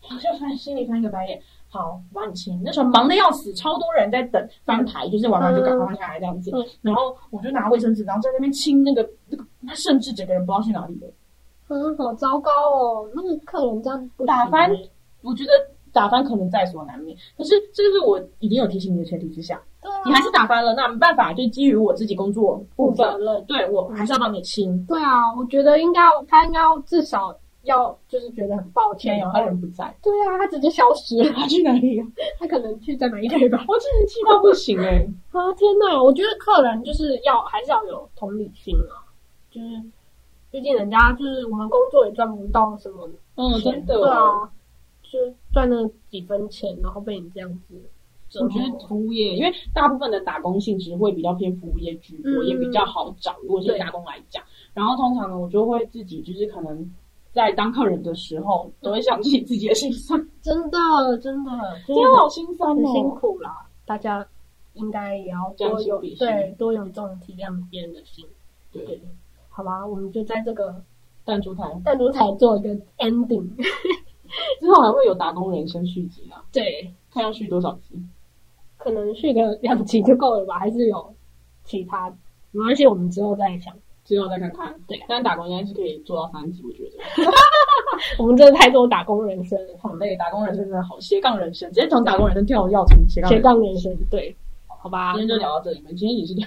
[0.00, 1.40] 好像翻心里翻一个白眼。
[1.68, 2.60] 好，我帮你清。
[2.64, 6.50] 那时候忙的要死，超多人在等翻牌，就是晚上就赶快放下来这样子。
[6.52, 11.08] 嗯然后我就拿卫生纸，然后在那边清那个那个，他甚至整个人不知道去哪里了。
[11.68, 14.90] 嗯，好糟糕哦，那个客人这样打翻欸
[15.22, 15.50] 我觉得
[15.92, 19.62] 打翻可能在所难免，可是这个是我已经有提醒你的前提之下，
[20.06, 23.40] 你还是打翻了，那没办法，就基于我自己工作部分，了。
[23.42, 24.84] 对我还是要帮你清。
[24.86, 32.06] 对啊，我觉得应该要他应该要至少要就是觉得很抱歉，有他人不在，对啊，他直接消失了，他去哪里了？
[32.38, 33.64] 他可能去在哪一杯吧。
[33.68, 36.02] 我真的气到不行哎、 啊天哪！
[36.02, 39.00] 我觉得客人就是要还是要有同理心啊，
[39.50, 39.82] 就是
[40.50, 44.50] 毕竟人家就是我们工作也赚不到什么嗯，钱，真的，对啊，
[45.02, 45.76] 就是赚那
[46.10, 47.74] 几分钱，然后被你这样子
[48.40, 53.36] 我觉得服务业，因为大部分的打工性质会比较偏服务业居多，嗯也比较好找。
[53.42, 56.90] 如果是打工来讲，然后通常呢，我就会自己就是可能
[57.32, 60.78] 在当客人的时候，都会想起自己的心酸，真的
[61.20, 61.50] 真的
[61.86, 63.10] 真天好心酸哦辛哦。
[63.20, 64.26] 苦啦，大家
[64.74, 68.24] 应该也要将多有心比心对多有这种体谅别人的心。
[68.72, 69.00] 对，
[69.48, 70.74] 好吧，我们就在这个
[71.24, 73.48] 弹珠台弹珠台做一个 ending。
[74.58, 77.94] 之后还会有打工人生续集啊，对，看要续多少集？
[78.84, 80.58] 可能续个两集就够了吧？
[80.60, 81.14] 还是有
[81.64, 82.08] 其他？
[82.52, 83.74] 没关系，我们之后再想。
[84.04, 84.74] 之后再看看。
[84.86, 87.32] 对，但打工应该是可以做到三集，我觉得。
[88.22, 93.42] 我们真的太多打工人生了，好累，打工人生真的好斜杠人生，直接从打工人生跳要成 斜杠斜人生。
[93.42, 93.96] 杠人生。
[94.10, 96.46] 对，好吧，今天就聊到这里面，今天也是聊，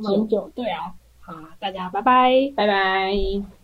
[0.00, 0.50] 蛮久。
[0.54, 2.52] 对啊，好，大家拜拜。
[2.54, 3.59] 拜拜。